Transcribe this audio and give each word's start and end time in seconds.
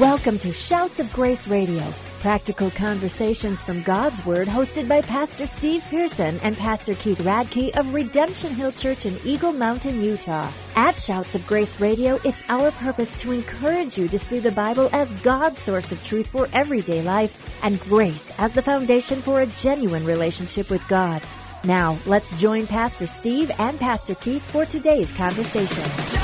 Welcome 0.00 0.38
to 0.40 0.52
Shouts 0.52 1.00
of 1.00 1.10
Grace 1.10 1.48
Radio, 1.48 1.82
practical 2.18 2.70
conversations 2.70 3.62
from 3.62 3.80
God's 3.80 4.26
Word, 4.26 4.46
hosted 4.46 4.86
by 4.88 5.00
Pastor 5.00 5.46
Steve 5.46 5.82
Pearson 5.88 6.38
and 6.42 6.54
Pastor 6.54 6.94
Keith 6.96 7.20
Radke 7.20 7.74
of 7.74 7.94
Redemption 7.94 8.52
Hill 8.52 8.72
Church 8.72 9.06
in 9.06 9.16
Eagle 9.24 9.54
Mountain, 9.54 10.02
Utah. 10.02 10.50
At 10.74 11.00
Shouts 11.00 11.34
of 11.34 11.46
Grace 11.46 11.80
Radio, 11.80 12.20
it's 12.24 12.44
our 12.50 12.72
purpose 12.72 13.18
to 13.22 13.32
encourage 13.32 13.96
you 13.96 14.06
to 14.08 14.18
see 14.18 14.38
the 14.38 14.52
Bible 14.52 14.90
as 14.92 15.08
God's 15.22 15.62
source 15.62 15.92
of 15.92 16.04
truth 16.04 16.26
for 16.26 16.46
everyday 16.52 17.00
life 17.00 17.58
and 17.64 17.80
grace 17.80 18.30
as 18.36 18.52
the 18.52 18.60
foundation 18.60 19.22
for 19.22 19.40
a 19.40 19.46
genuine 19.46 20.04
relationship 20.04 20.68
with 20.68 20.86
God. 20.88 21.22
Now, 21.64 21.96
let's 22.04 22.38
join 22.38 22.66
Pastor 22.66 23.06
Steve 23.06 23.50
and 23.58 23.80
Pastor 23.80 24.14
Keith 24.16 24.44
for 24.50 24.66
today's 24.66 25.10
conversation. 25.14 26.15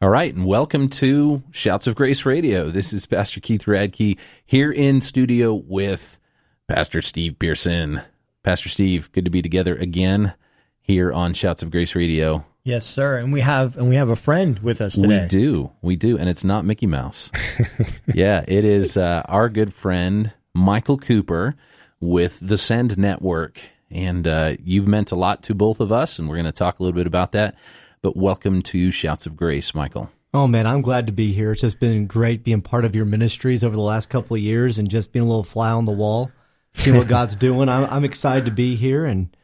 All 0.00 0.10
right, 0.10 0.32
and 0.32 0.46
welcome 0.46 0.88
to 0.90 1.42
Shouts 1.50 1.88
of 1.88 1.96
Grace 1.96 2.24
Radio. 2.24 2.70
This 2.70 2.92
is 2.92 3.04
Pastor 3.04 3.40
Keith 3.40 3.64
Radke 3.64 4.16
here 4.46 4.70
in 4.70 5.00
studio 5.00 5.52
with 5.52 6.20
Pastor 6.68 7.02
Steve 7.02 7.36
Pearson. 7.40 8.02
Pastor 8.44 8.68
Steve, 8.68 9.10
good 9.10 9.24
to 9.24 9.30
be 9.32 9.42
together 9.42 9.74
again 9.74 10.34
here 10.80 11.12
on 11.12 11.34
Shouts 11.34 11.64
of 11.64 11.72
Grace 11.72 11.96
Radio. 11.96 12.46
Yes, 12.62 12.86
sir. 12.86 13.18
And 13.18 13.32
we 13.32 13.40
have 13.40 13.76
and 13.76 13.88
we 13.88 13.96
have 13.96 14.08
a 14.08 14.14
friend 14.14 14.60
with 14.60 14.80
us 14.80 14.94
today. 14.94 15.22
We 15.22 15.28
do, 15.28 15.72
we 15.82 15.96
do, 15.96 16.16
and 16.16 16.28
it's 16.28 16.44
not 16.44 16.64
Mickey 16.64 16.86
Mouse. 16.86 17.32
yeah, 18.14 18.44
it 18.46 18.64
is 18.64 18.96
uh, 18.96 19.22
our 19.24 19.48
good 19.48 19.74
friend 19.74 20.32
Michael 20.54 20.98
Cooper 20.98 21.56
with 21.98 22.38
the 22.40 22.56
Send 22.56 22.96
Network, 22.98 23.60
and 23.90 24.28
uh, 24.28 24.54
you've 24.62 24.86
meant 24.86 25.10
a 25.10 25.16
lot 25.16 25.42
to 25.42 25.56
both 25.56 25.80
of 25.80 25.90
us, 25.90 26.20
and 26.20 26.28
we're 26.28 26.36
going 26.36 26.46
to 26.46 26.52
talk 26.52 26.78
a 26.78 26.84
little 26.84 26.96
bit 26.96 27.08
about 27.08 27.32
that. 27.32 27.56
But 28.00 28.16
welcome 28.16 28.62
to 28.62 28.90
Shouts 28.90 29.26
of 29.26 29.36
Grace, 29.36 29.74
Michael. 29.74 30.10
Oh 30.32 30.46
man, 30.46 30.66
I'm 30.66 30.82
glad 30.82 31.06
to 31.06 31.12
be 31.12 31.32
here. 31.32 31.52
It's 31.52 31.62
just 31.62 31.80
been 31.80 32.06
great 32.06 32.44
being 32.44 32.60
part 32.62 32.84
of 32.84 32.94
your 32.94 33.04
ministries 33.04 33.64
over 33.64 33.74
the 33.74 33.82
last 33.82 34.08
couple 34.08 34.36
of 34.36 34.42
years 34.42 34.78
and 34.78 34.88
just 34.88 35.12
being 35.12 35.24
a 35.24 35.28
little 35.28 35.42
fly 35.42 35.70
on 35.70 35.84
the 35.84 35.92
wall, 35.92 36.30
seeing 36.76 36.96
what 36.96 37.08
God's 37.08 37.34
doing. 37.36 37.68
I'm, 37.68 37.84
I'm 37.90 38.04
excited 38.04 38.44
to 38.44 38.50
be 38.50 38.76
here 38.76 39.04
and 39.04 39.34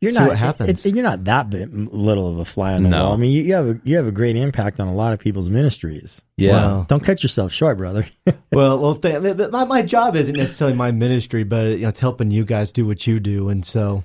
you're 0.00 0.10
see 0.12 0.18
not, 0.18 0.28
what 0.28 0.36
happens. 0.38 0.84
It, 0.84 0.94
you're 0.94 1.04
not 1.04 1.24
that 1.24 1.48
bit, 1.48 1.72
little 1.72 2.28
of 2.28 2.38
a 2.38 2.44
fly 2.44 2.72
on 2.74 2.82
the 2.82 2.88
No. 2.88 3.04
wall. 3.04 3.12
I 3.12 3.16
mean, 3.16 3.30
you, 3.30 3.42
you 3.42 3.54
have 3.54 3.68
a, 3.68 3.80
you 3.84 3.96
have 3.96 4.06
a 4.06 4.12
great 4.12 4.36
impact 4.36 4.80
on 4.80 4.88
a 4.88 4.94
lot 4.94 5.12
of 5.12 5.20
people's 5.20 5.48
ministries. 5.48 6.22
Yeah. 6.36 6.52
Wow. 6.52 6.86
Don't 6.88 7.04
cut 7.04 7.22
yourself 7.22 7.52
short, 7.52 7.78
brother. 7.78 8.06
well, 8.52 8.78
well, 8.80 8.94
th- 8.96 9.22
th- 9.22 9.36
th- 9.36 9.50
my 9.50 9.64
my 9.64 9.82
job 9.82 10.16
isn't 10.16 10.36
necessarily 10.36 10.76
my 10.76 10.90
ministry, 10.90 11.44
but 11.44 11.66
you 11.68 11.78
know, 11.78 11.88
it's 11.88 12.00
helping 12.00 12.30
you 12.30 12.44
guys 12.44 12.72
do 12.72 12.84
what 12.86 13.06
you 13.06 13.20
do, 13.20 13.48
and 13.48 13.64
so 13.64 14.04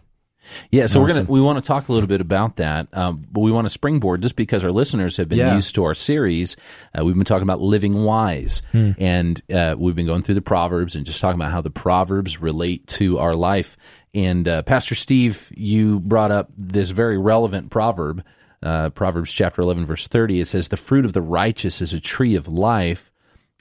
Yeah, 0.72 0.88
so 0.88 1.00
we're 1.02 1.08
gonna 1.08 1.24
we 1.24 1.42
want 1.42 1.64
to 1.64 1.68
talk 1.68 1.90
a 1.90 1.94
little 1.94 2.08
bit 2.08 2.22
about 2.22 2.58
that, 2.58 2.88
um, 2.94 3.26
but 3.32 3.42
we 3.42 3.52
want 3.52 3.66
to 3.66 3.70
springboard 3.70 4.22
just 4.22 4.36
because 4.36 4.64
our 4.64 4.72
listeners 4.72 5.18
have 5.18 5.30
been 5.30 5.40
Yeah. 5.40 5.56
used 5.56 5.76
to 5.76 5.84
our 5.84 5.94
series. 5.96 6.56
Uh, 6.98 7.04
we've 7.06 7.16
been 7.16 7.26
talking 7.26 7.44
about 7.44 7.62
living 7.62 8.04
wise, 8.04 8.62
and 8.74 9.42
uh, 9.54 9.76
we've 9.78 9.96
been 9.96 10.06
going 10.06 10.24
through 10.24 10.36
the 10.36 10.42
proverbs 10.42 10.96
and 10.96 11.06
just 11.06 11.22
talking 11.22 11.40
about 11.40 11.52
how 11.52 11.62
the 11.62 11.70
proverbs 11.70 12.42
relate 12.42 12.88
to 12.88 13.18
our 13.20 13.36
life. 13.36 13.78
And 14.14 14.48
uh, 14.48 14.62
Pastor 14.64 14.94
Steve, 14.96 15.52
you 15.56 16.00
brought 16.02 16.32
up 16.32 16.50
this 16.58 16.90
very 16.90 17.18
relevant 17.18 17.70
proverb, 17.70 18.24
uh, 18.62 18.90
Proverbs 18.90 19.32
chapter 19.32 19.62
eleven, 19.62 19.86
verse 19.86 20.08
thirty. 20.08 20.40
It 20.42 20.46
says, 20.46 20.68
"The 20.68 20.78
fruit 20.78 21.06
of 21.06 21.14
the 21.14 21.22
righteous 21.22 21.82
is 21.82 21.94
a 21.94 22.00
tree 22.00 22.36
of 22.36 22.48
life, 22.48 23.10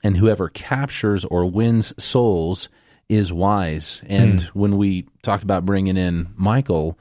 and 0.02 0.16
whoever 0.16 0.48
captures 0.48 1.24
or 1.24 1.46
wins 1.46 1.92
souls." 2.02 2.68
Is 3.10 3.32
wise. 3.32 4.02
And 4.06 4.40
hmm. 4.40 4.58
when 4.58 4.76
we 4.76 5.06
talked 5.22 5.42
about 5.42 5.66
bringing 5.66 5.96
in 5.96 6.32
Michael, 6.36 6.98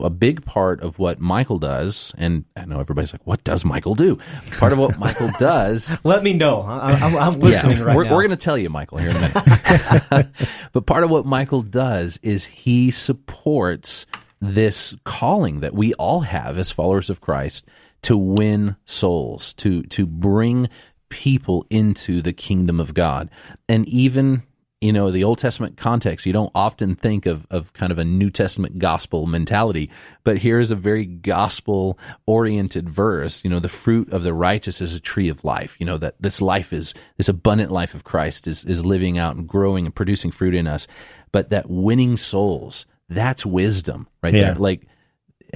a 0.00 0.10
big 0.10 0.44
part 0.44 0.82
of 0.82 0.98
what 0.98 1.18
Michael 1.18 1.58
does, 1.58 2.12
and 2.16 2.44
I 2.56 2.64
know 2.66 2.78
everybody's 2.78 3.12
like, 3.12 3.26
what 3.26 3.42
does 3.42 3.64
Michael 3.64 3.94
do? 3.94 4.18
Part 4.52 4.72
of 4.72 4.78
what 4.78 4.98
Michael 5.00 5.30
does. 5.38 5.96
let 6.04 6.22
me 6.22 6.32
know. 6.32 6.60
I, 6.60 6.92
I'm, 6.92 7.16
I'm 7.16 7.40
listening 7.40 7.80
right 7.82 7.96
we're, 7.96 8.04
now. 8.04 8.14
we're 8.14 8.22
going 8.22 8.36
to 8.38 8.44
tell 8.44 8.58
you, 8.58 8.68
Michael, 8.68 8.98
here 8.98 9.10
in 9.10 9.16
a 9.16 9.20
minute. 9.20 10.28
but 10.72 10.86
part 10.86 11.04
of 11.04 11.10
what 11.10 11.26
Michael 11.26 11.62
does 11.62 12.20
is 12.22 12.44
he 12.44 12.90
supports 12.90 14.06
this 14.40 14.94
calling 15.04 15.60
that 15.60 15.74
we 15.74 15.94
all 15.94 16.20
have 16.20 16.56
as 16.56 16.70
followers 16.70 17.10
of 17.10 17.20
Christ 17.20 17.66
to 18.02 18.16
win 18.16 18.76
souls, 18.84 19.54
to 19.54 19.82
to 19.84 20.06
bring 20.06 20.68
people 21.08 21.66
into 21.70 22.22
the 22.22 22.32
kingdom 22.32 22.78
of 22.78 22.94
God, 22.94 23.28
and 23.68 23.88
even 23.88 24.44
you 24.80 24.92
know 24.92 25.10
the 25.10 25.24
Old 25.24 25.38
Testament 25.38 25.76
context. 25.76 26.24
You 26.26 26.32
don't 26.32 26.52
often 26.54 26.94
think 26.94 27.26
of 27.26 27.46
of 27.50 27.72
kind 27.72 27.90
of 27.90 27.98
a 27.98 28.04
New 28.04 28.30
Testament 28.30 28.78
gospel 28.78 29.26
mentality, 29.26 29.90
but 30.24 30.38
here's 30.38 30.70
a 30.70 30.76
very 30.76 31.04
gospel 31.04 31.98
oriented 32.26 32.88
verse. 32.88 33.42
You 33.42 33.50
know, 33.50 33.60
the 33.60 33.68
fruit 33.68 34.12
of 34.12 34.22
the 34.22 34.34
righteous 34.34 34.80
is 34.80 34.94
a 34.94 35.00
tree 35.00 35.28
of 35.28 35.44
life. 35.44 35.76
You 35.80 35.86
know 35.86 35.98
that 35.98 36.14
this 36.20 36.40
life 36.40 36.72
is 36.72 36.94
this 37.16 37.28
abundant 37.28 37.72
life 37.72 37.94
of 37.94 38.04
Christ 38.04 38.46
is 38.46 38.64
is 38.64 38.84
living 38.84 39.18
out 39.18 39.36
and 39.36 39.48
growing 39.48 39.84
and 39.86 39.94
producing 39.94 40.30
fruit 40.30 40.54
in 40.54 40.66
us, 40.66 40.86
but 41.32 41.50
that 41.50 41.68
winning 41.68 42.16
souls 42.16 42.86
that's 43.08 43.44
wisdom 43.46 44.06
right 44.22 44.34
Yeah. 44.34 44.52
there. 44.52 44.54
Like 44.56 44.86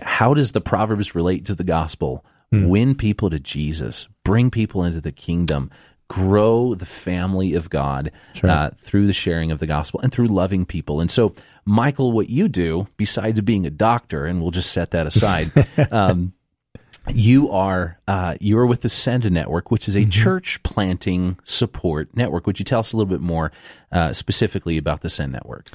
how 0.01 0.35
does 0.35 0.53
the 0.53 0.61
proverbs 0.61 1.15
relate 1.15 1.45
to 1.47 1.55
the 1.55 1.65
gospel 1.65 2.25
hmm. 2.51 2.67
win 2.67 2.95
people 2.95 3.29
to 3.29 3.39
jesus 3.39 4.09
bring 4.25 4.51
people 4.51 4.85
into 4.85 5.01
the 5.01 5.13
kingdom 5.13 5.71
grow 6.13 6.75
the 6.75 6.85
family 6.85 7.55
of 7.55 7.71
god 7.71 8.13
uh, 8.45 8.69
through 8.77 9.07
the 9.07 9.15
sharing 9.15 9.51
of 9.51 9.61
the 9.61 9.67
gospel 9.67 9.99
and 10.01 10.13
through 10.13 10.29
loving 10.29 10.67
people. 10.67 11.01
And 11.01 11.11
so 11.11 11.35
michael 11.65 12.13
what 12.13 12.29
you 12.29 12.49
do 12.49 12.87
besides 12.99 13.41
being 13.41 13.65
a 13.65 13.71
doctor 13.71 14.27
and 14.27 14.43
we'll 14.43 14.51
just 14.51 14.73
set 14.73 14.91
that 14.91 15.07
aside 15.07 15.51
um, 15.91 16.35
you 17.09 17.51
are 17.51 17.99
uh, 18.07 18.37
you're 18.41 18.67
with 18.67 18.83
the 18.83 18.91
Send 18.91 19.31
Network, 19.31 19.71
which 19.71 19.89
is 19.89 19.97
a 19.97 20.05
church 20.05 20.63
planting 20.63 21.39
support 21.45 22.15
network. 22.15 22.47
Would 22.47 22.59
you 22.59 22.65
tell 22.65 22.81
us 22.81 22.93
a 22.93 22.97
little 22.97 23.11
bit 23.11 23.21
more 23.21 23.51
uh, 23.91 24.13
specifically 24.13 24.77
about 24.77 25.01
the 25.01 25.11
Send 25.11 25.33
Network? 25.33 25.71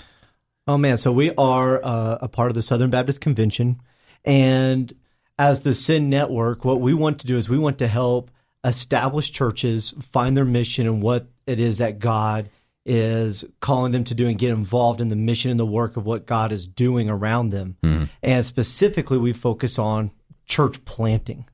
Oh 0.68 0.78
man, 0.78 0.98
so 0.98 1.12
we 1.12 1.34
are 1.36 1.84
uh, 1.84 2.20
a 2.22 2.28
part 2.28 2.50
of 2.50 2.56
the 2.56 2.62
Southern 2.62 2.90
Baptist 2.92 3.22
Convention, 3.22 3.82
and 4.24 4.94
as 5.38 5.64
the 5.64 5.74
Send 5.74 6.10
Network, 6.10 6.64
what 6.64 6.80
we 6.80 6.94
want 6.94 7.20
to 7.20 7.28
do 7.28 7.38
is 7.38 7.50
we 7.50 7.58
want 7.58 7.78
to 7.80 7.88
help 7.88 8.32
establish 8.68 9.32
churches 9.32 9.94
find 10.02 10.36
their 10.38 10.46
mission 10.46 10.86
and 10.88 11.02
what 11.02 11.28
it 11.46 11.60
is 11.60 11.78
that 11.80 12.00
God 12.00 12.50
is 12.86 13.44
calling 13.60 13.92
them 13.92 14.04
to 14.06 14.14
do 14.14 14.28
and 14.28 14.38
get 14.38 14.52
involved 14.52 15.02
in 15.02 15.08
the 15.10 15.16
mission 15.16 15.52
and 15.52 15.60
the 15.60 15.66
work 15.66 15.98
of 15.98 16.06
what 16.06 16.26
God 16.26 16.52
is 16.52 16.68
doing 16.68 17.10
around 17.10 17.50
them. 17.50 17.78
And 18.24 18.46
specifically, 18.46 19.18
we 19.18 19.34
focus 19.34 19.78
on 19.80 20.12
church 20.46 20.86
planting. 20.86 21.46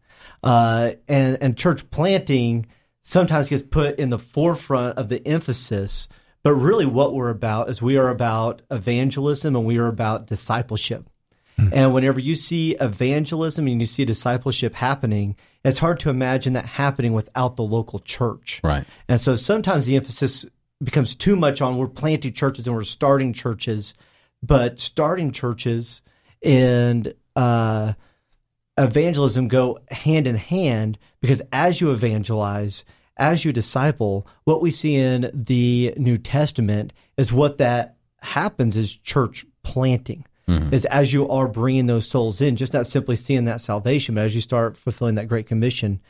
Uh, 0.43 0.91
and, 1.07 1.37
and 1.41 1.57
church 1.57 1.89
planting 1.89 2.67
sometimes 3.01 3.49
gets 3.49 3.63
put 3.63 3.97
in 3.97 4.09
the 4.09 4.19
forefront 4.19 4.97
of 4.97 5.09
the 5.09 5.25
emphasis, 5.27 6.07
but 6.43 6.53
really 6.53 6.85
what 6.85 7.13
we're 7.13 7.29
about 7.29 7.69
is 7.69 7.81
we 7.81 7.97
are 7.97 8.09
about 8.09 8.61
evangelism 8.69 9.55
and 9.55 9.65
we 9.65 9.77
are 9.77 9.87
about 9.87 10.27
discipleship. 10.27 11.09
And 11.71 11.93
whenever 11.93 12.19
you 12.19 12.35
see 12.35 12.75
evangelism 12.75 13.67
and 13.67 13.79
you 13.79 13.85
see 13.85 14.05
discipleship 14.05 14.73
happening, 14.73 15.35
it's 15.63 15.79
hard 15.79 15.99
to 16.01 16.09
imagine 16.09 16.53
that 16.53 16.65
happening 16.65 17.13
without 17.13 17.55
the 17.55 17.63
local 17.63 17.99
church. 17.99 18.59
Right. 18.63 18.85
And 19.07 19.19
so 19.19 19.35
sometimes 19.35 19.85
the 19.85 19.95
emphasis 19.95 20.45
becomes 20.83 21.15
too 21.15 21.35
much 21.35 21.61
on 21.61 21.77
we're 21.77 21.87
planting 21.87 22.33
churches 22.33 22.67
and 22.67 22.75
we're 22.75 22.83
starting 22.83 23.33
churches, 23.33 23.93
but 24.41 24.79
starting 24.79 25.31
churches 25.31 26.01
and 26.43 27.13
uh, 27.35 27.93
evangelism 28.77 29.47
go 29.47 29.79
hand 29.89 30.27
in 30.27 30.35
hand 30.35 30.97
because 31.21 31.41
as 31.51 31.79
you 31.79 31.91
evangelize, 31.91 32.83
as 33.17 33.45
you 33.45 33.53
disciple, 33.53 34.27
what 34.43 34.61
we 34.61 34.71
see 34.71 34.95
in 34.95 35.29
the 35.33 35.93
New 35.97 36.17
Testament 36.17 36.91
is 37.17 37.31
what 37.31 37.59
that 37.59 37.95
happens 38.21 38.75
is 38.75 38.95
church 38.95 39.45
planting. 39.63 40.25
Is 40.45 40.83
as 40.85 41.13
you 41.13 41.29
are 41.29 41.47
bringing 41.47 41.85
those 41.85 42.05
souls 42.07 42.41
in, 42.41 42.57
just 42.57 42.73
not 42.73 42.85
simply 42.85 43.15
seeing 43.15 43.45
that 43.45 43.61
salvation, 43.61 44.15
but 44.15 44.25
as 44.25 44.35
you 44.35 44.41
start 44.41 44.75
fulfilling 44.75 45.15
that 45.15 45.29
great 45.29 45.47
commission, 45.47 46.01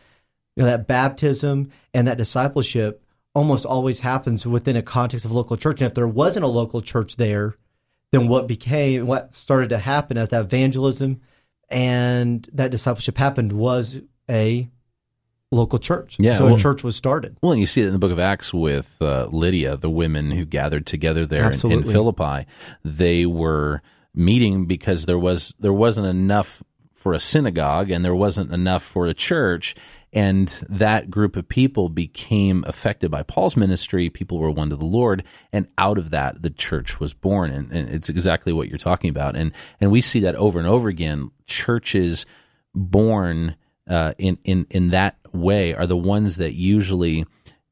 you 0.56 0.64
know, 0.64 0.70
that 0.70 0.88
baptism 0.88 1.70
and 1.94 2.08
that 2.08 2.18
discipleship 2.18 3.04
almost 3.36 3.64
always 3.66 4.00
happens 4.00 4.46
within 4.48 4.76
a 4.76 4.82
context 4.82 5.24
of 5.24 5.32
local 5.32 5.56
church. 5.56 5.82
And 5.82 5.88
if 5.88 5.94
there 5.94 6.08
wasn't 6.08 6.46
a 6.46 6.48
local 6.48 6.82
church 6.82 7.16
there, 7.16 7.56
then 8.12 8.28
what 8.28 8.48
became 8.48 9.06
what 9.06 9.34
started 9.34 9.70
to 9.70 9.78
happen 9.78 10.18
as 10.18 10.30
that 10.30 10.42
evangelism 10.42 11.22
and 11.70 12.48
that 12.54 12.72
discipleship 12.72 13.18
happened 13.18 13.52
was 13.54 14.02
a 14.30 14.68
local 15.52 15.80
church. 15.80 16.18
Yeah, 16.20 16.36
so 16.36 16.46
well- 16.46 16.56
a 16.56 16.60
church 16.60 16.84
was 16.84 16.96
started. 16.96 17.38
Well, 17.42 17.52
and 17.52 17.62
you 17.62 17.68
see 17.68 17.82
it 17.82 17.88
in 17.88 17.94
the 17.94 18.00
book 18.00 18.12
of 18.12 18.20
Acts 18.20 18.54
with 18.54 19.00
uh, 19.02 19.28
Lydia, 19.32 19.78
the 19.78 19.90
women 19.90 20.32
who 20.32 20.46
gathered 20.46 20.86
together 20.86 21.26
there 21.26 21.52
in, 21.52 21.72
in 21.72 21.84
Philippi. 21.84 22.46
They 22.84 23.26
were 23.26 23.82
meeting 24.14 24.66
because 24.66 25.06
there 25.06 25.20
was 25.20 25.54
there 25.60 25.74
wasn't 25.74 26.08
enough 26.08 26.64
for 26.94 27.14
a 27.14 27.20
synagogue 27.20 27.92
and 27.92 28.04
there 28.04 28.16
wasn't 28.16 28.52
enough 28.54 28.82
for 28.82 29.06
a 29.06 29.14
church. 29.14 29.76
And 30.14 30.48
that 30.70 31.10
group 31.10 31.36
of 31.36 31.50
people 31.50 31.90
became 31.90 32.64
affected 32.68 33.10
by 33.10 33.24
Paul's 33.24 33.58
ministry. 33.58 34.10
People 34.10 34.38
were 34.38 34.52
won 34.52 34.70
to 34.70 34.76
the 34.76 34.86
Lord, 34.86 35.24
and 35.52 35.68
out 35.78 35.98
of 35.98 36.12
that, 36.12 36.44
the 36.44 36.52
church 36.52 37.00
was 37.00 37.16
born. 37.16 37.50
And, 37.50 37.72
and 37.72 37.90
it's 37.90 38.10
exactly 38.10 38.54
what 38.54 38.70
you're 38.70 38.78
talking 38.78 39.10
about. 39.10 39.36
And 39.36 39.52
and 39.82 39.92
we 39.92 40.02
see 40.02 40.20
that 40.22 40.36
over 40.36 40.60
and 40.60 40.68
over 40.68 40.88
again. 40.88 41.32
Churches 41.48 42.28
born 42.76 43.56
uh, 43.90 44.14
in 44.20 44.38
in 44.44 44.68
in 44.70 44.90
that 44.90 45.18
way 45.34 45.74
are 45.74 45.88
the 45.88 45.98
ones 45.98 46.38
that 46.38 46.54
usually 46.54 47.26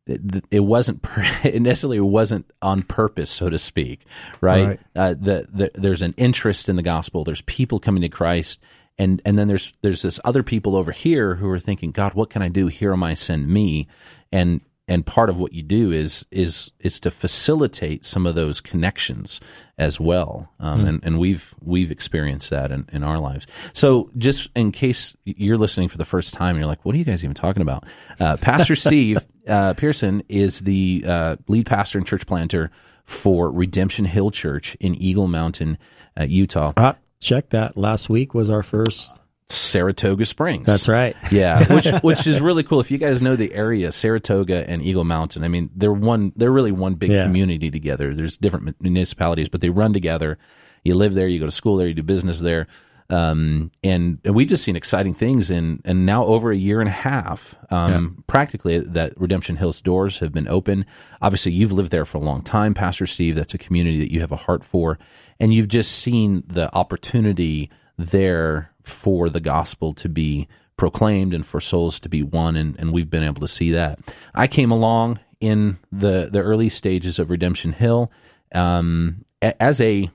it, 0.07 0.45
it 0.51 0.59
wasn't 0.61 1.05
it 1.43 1.61
necessarily 1.61 1.99
wasn't 1.99 2.49
on 2.61 2.83
purpose, 2.83 3.29
so 3.29 3.49
to 3.49 3.59
speak, 3.59 4.05
right? 4.39 4.67
Right. 4.67 4.79
Uh, 4.95 5.09
the, 5.09 5.47
the, 5.51 5.71
there's 5.75 6.01
an 6.01 6.13
interest 6.17 6.69
in 6.69 6.75
the 6.75 6.83
gospel. 6.83 7.23
There's 7.23 7.41
people 7.41 7.79
coming 7.79 8.01
to 8.01 8.09
Christ, 8.09 8.59
and 8.97 9.21
and 9.25 9.37
then 9.37 9.47
there's 9.47 9.73
there's 9.81 10.01
this 10.01 10.19
other 10.25 10.43
people 10.43 10.75
over 10.75 10.91
here 10.91 11.35
who 11.35 11.49
are 11.49 11.59
thinking, 11.59 11.91
God, 11.91 12.13
what 12.13 12.29
can 12.29 12.41
I 12.41 12.49
do? 12.49 12.67
Here 12.67 12.93
am 12.93 13.03
I, 13.03 13.13
send 13.13 13.47
me, 13.47 13.87
and 14.31 14.61
and 14.87 15.05
part 15.05 15.29
of 15.29 15.39
what 15.39 15.53
you 15.53 15.63
do 15.63 15.91
is 15.91 16.25
is 16.31 16.71
is 16.79 16.99
to 16.99 17.11
facilitate 17.11 18.05
some 18.05 18.25
of 18.25 18.35
those 18.35 18.59
connections 18.59 19.39
as 19.77 19.99
well, 19.99 20.51
um, 20.59 20.85
and 20.85 20.99
and 21.03 21.19
we've 21.19 21.53
we've 21.61 21.91
experienced 21.91 22.49
that 22.49 22.71
in, 22.71 22.87
in 22.91 23.03
our 23.03 23.19
lives. 23.19 23.47
So 23.73 24.09
just 24.17 24.49
in 24.55 24.71
case 24.71 25.15
you're 25.23 25.57
listening 25.57 25.89
for 25.89 25.97
the 25.97 26.05
first 26.05 26.33
time, 26.33 26.55
and 26.55 26.57
you're 26.57 26.67
like, 26.67 26.83
what 26.83 26.93
are 26.95 26.97
you 26.97 27.05
guys 27.05 27.23
even 27.23 27.35
talking 27.35 27.61
about? 27.61 27.85
Uh, 28.19 28.37
pastor 28.37 28.75
Steve 28.87 29.25
uh, 29.47 29.73
Pearson 29.75 30.23
is 30.29 30.59
the 30.61 31.03
uh, 31.07 31.35
lead 31.47 31.65
pastor 31.65 31.97
and 31.97 32.07
church 32.07 32.25
planter 32.25 32.71
for 33.05 33.51
Redemption 33.51 34.05
Hill 34.05 34.31
Church 34.31 34.75
in 34.79 34.95
Eagle 34.95 35.27
Mountain, 35.27 35.77
uh, 36.19 36.23
Utah, 36.23 36.73
Ah, 36.77 36.95
check 37.19 37.49
that. 37.49 37.75
Last 37.77 38.09
week 38.09 38.33
was 38.33 38.49
our 38.49 38.63
first. 38.63 39.17
Saratoga 39.49 40.25
Springs. 40.25 40.65
That's 40.65 40.87
right. 40.87 41.15
Yeah, 41.31 41.73
which 41.73 41.87
which 42.03 42.25
is 42.27 42.39
really 42.39 42.63
cool. 42.63 42.79
If 42.79 42.89
you 42.89 42.97
guys 42.97 43.21
know 43.21 43.35
the 43.35 43.53
area, 43.53 43.91
Saratoga 43.91 44.69
and 44.69 44.81
Eagle 44.81 45.03
Mountain, 45.03 45.43
I 45.43 45.49
mean, 45.49 45.69
they're 45.75 45.91
one. 45.91 46.31
They're 46.37 46.51
really 46.51 46.71
one 46.71 46.93
big 46.95 47.11
Yeah. 47.11 47.23
community 47.23 47.69
together. 47.69 48.13
There's 48.13 48.37
different 48.37 48.81
municipalities, 48.81 49.49
but 49.49 49.59
they 49.61 49.69
run 49.69 49.91
together. 49.91 50.37
You 50.85 50.95
live 50.95 51.13
there, 51.15 51.27
you 51.27 51.39
go 51.39 51.45
to 51.45 51.51
school 51.51 51.75
there, 51.77 51.87
you 51.87 51.93
do 51.93 52.01
business 52.03 52.39
there, 52.39 52.65
um, 53.11 53.71
and, 53.83 54.19
and 54.23 54.33
we've 54.35 54.47
just 54.47 54.63
seen 54.63 54.75
exciting 54.75 55.13
things. 55.13 55.51
And 55.51 55.81
and 55.85 56.05
now 56.05 56.25
over 56.25 56.51
a 56.51 56.57
year 56.57 56.79
and 56.79 56.87
a 56.87 56.93
half, 56.93 57.55
um, 57.69 58.23
practically 58.27 58.79
that 58.79 59.13
Redemption 59.17 59.57
Hills 59.57 59.81
doors 59.81 60.19
have 60.19 60.31
been 60.31 60.47
open. 60.47 60.85
Obviously, 61.21 61.51
you've 61.51 61.71
lived 61.73 61.91
there 61.91 62.05
for 62.05 62.17
a 62.17 62.21
long 62.21 62.41
time, 62.41 62.73
Pastor 62.73 63.05
Steve. 63.05 63.35
That's 63.35 63.53
a 63.53 63.57
community 63.57 63.99
that 63.99 64.11
you 64.13 64.21
have 64.21 64.31
a 64.31 64.37
heart 64.37 64.63
for, 64.63 64.97
and 65.39 65.53
you've 65.53 65.67
just 65.67 65.91
seen 65.91 66.43
the 66.47 66.73
opportunity 66.75 67.69
there 67.97 68.71
for 68.83 69.29
the 69.29 69.39
gospel 69.41 69.93
to 69.93 70.09
be 70.09 70.47
proclaimed 70.77 71.33
and 71.33 71.45
for 71.45 71.61
souls 71.61 71.99
to 71.99 72.09
be 72.09 72.23
won 72.23 72.55
and, 72.55 72.75
and 72.79 72.91
we've 72.91 73.09
been 73.11 73.23
able 73.23 73.39
to 73.41 73.47
see 73.47 73.71
that 73.71 73.99
i 74.33 74.47
came 74.47 74.71
along 74.71 75.19
in 75.39 75.77
the 75.91 76.27
the 76.31 76.39
early 76.39 76.69
stages 76.69 77.19
of 77.19 77.29
redemption 77.29 77.71
hill 77.73 78.11
um, 78.55 79.23
a- 79.43 79.61
as 79.61 79.79
a 79.79 80.09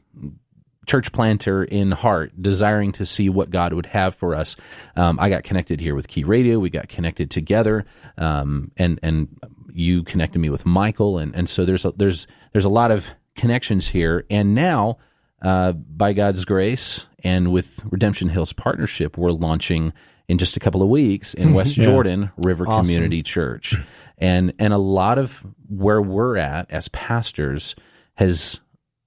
church 0.86 1.12
planter 1.12 1.64
in 1.64 1.90
heart, 1.90 2.32
desiring 2.40 2.92
to 2.92 3.04
see 3.04 3.28
what 3.28 3.50
God 3.50 3.72
would 3.72 3.86
have 3.86 4.14
for 4.14 4.34
us. 4.34 4.56
Um, 4.94 5.18
I 5.20 5.28
got 5.28 5.42
connected 5.42 5.80
here 5.80 5.94
with 5.94 6.08
Key 6.08 6.24
Radio. 6.24 6.58
We 6.58 6.70
got 6.70 6.88
connected 6.88 7.30
together, 7.30 7.84
um, 8.16 8.70
and 8.76 8.98
and 9.02 9.28
you 9.72 10.02
connected 10.04 10.38
me 10.38 10.48
with 10.48 10.64
Michael, 10.64 11.18
and 11.18 11.34
and 11.34 11.48
so 11.48 11.64
there's 11.64 11.84
a, 11.84 11.92
there's 11.92 12.26
there's 12.52 12.64
a 12.64 12.70
lot 12.70 12.90
of 12.90 13.06
connections 13.34 13.88
here. 13.88 14.24
And 14.30 14.54
now, 14.54 14.98
uh, 15.42 15.72
by 15.72 16.12
God's 16.12 16.44
grace, 16.44 17.06
and 17.22 17.52
with 17.52 17.84
Redemption 17.84 18.28
Hills 18.28 18.52
partnership, 18.52 19.18
we're 19.18 19.32
launching 19.32 19.92
in 20.28 20.38
just 20.38 20.56
a 20.56 20.60
couple 20.60 20.82
of 20.82 20.88
weeks 20.88 21.34
in 21.34 21.52
West 21.54 21.74
Jordan 21.74 22.30
River 22.36 22.64
Community 22.64 23.22
Church, 23.22 23.76
and 24.18 24.54
and 24.58 24.72
a 24.72 24.78
lot 24.78 25.18
of 25.18 25.44
where 25.68 26.00
we're 26.00 26.36
at 26.36 26.70
as 26.70 26.88
pastors 26.88 27.74
has 28.14 28.60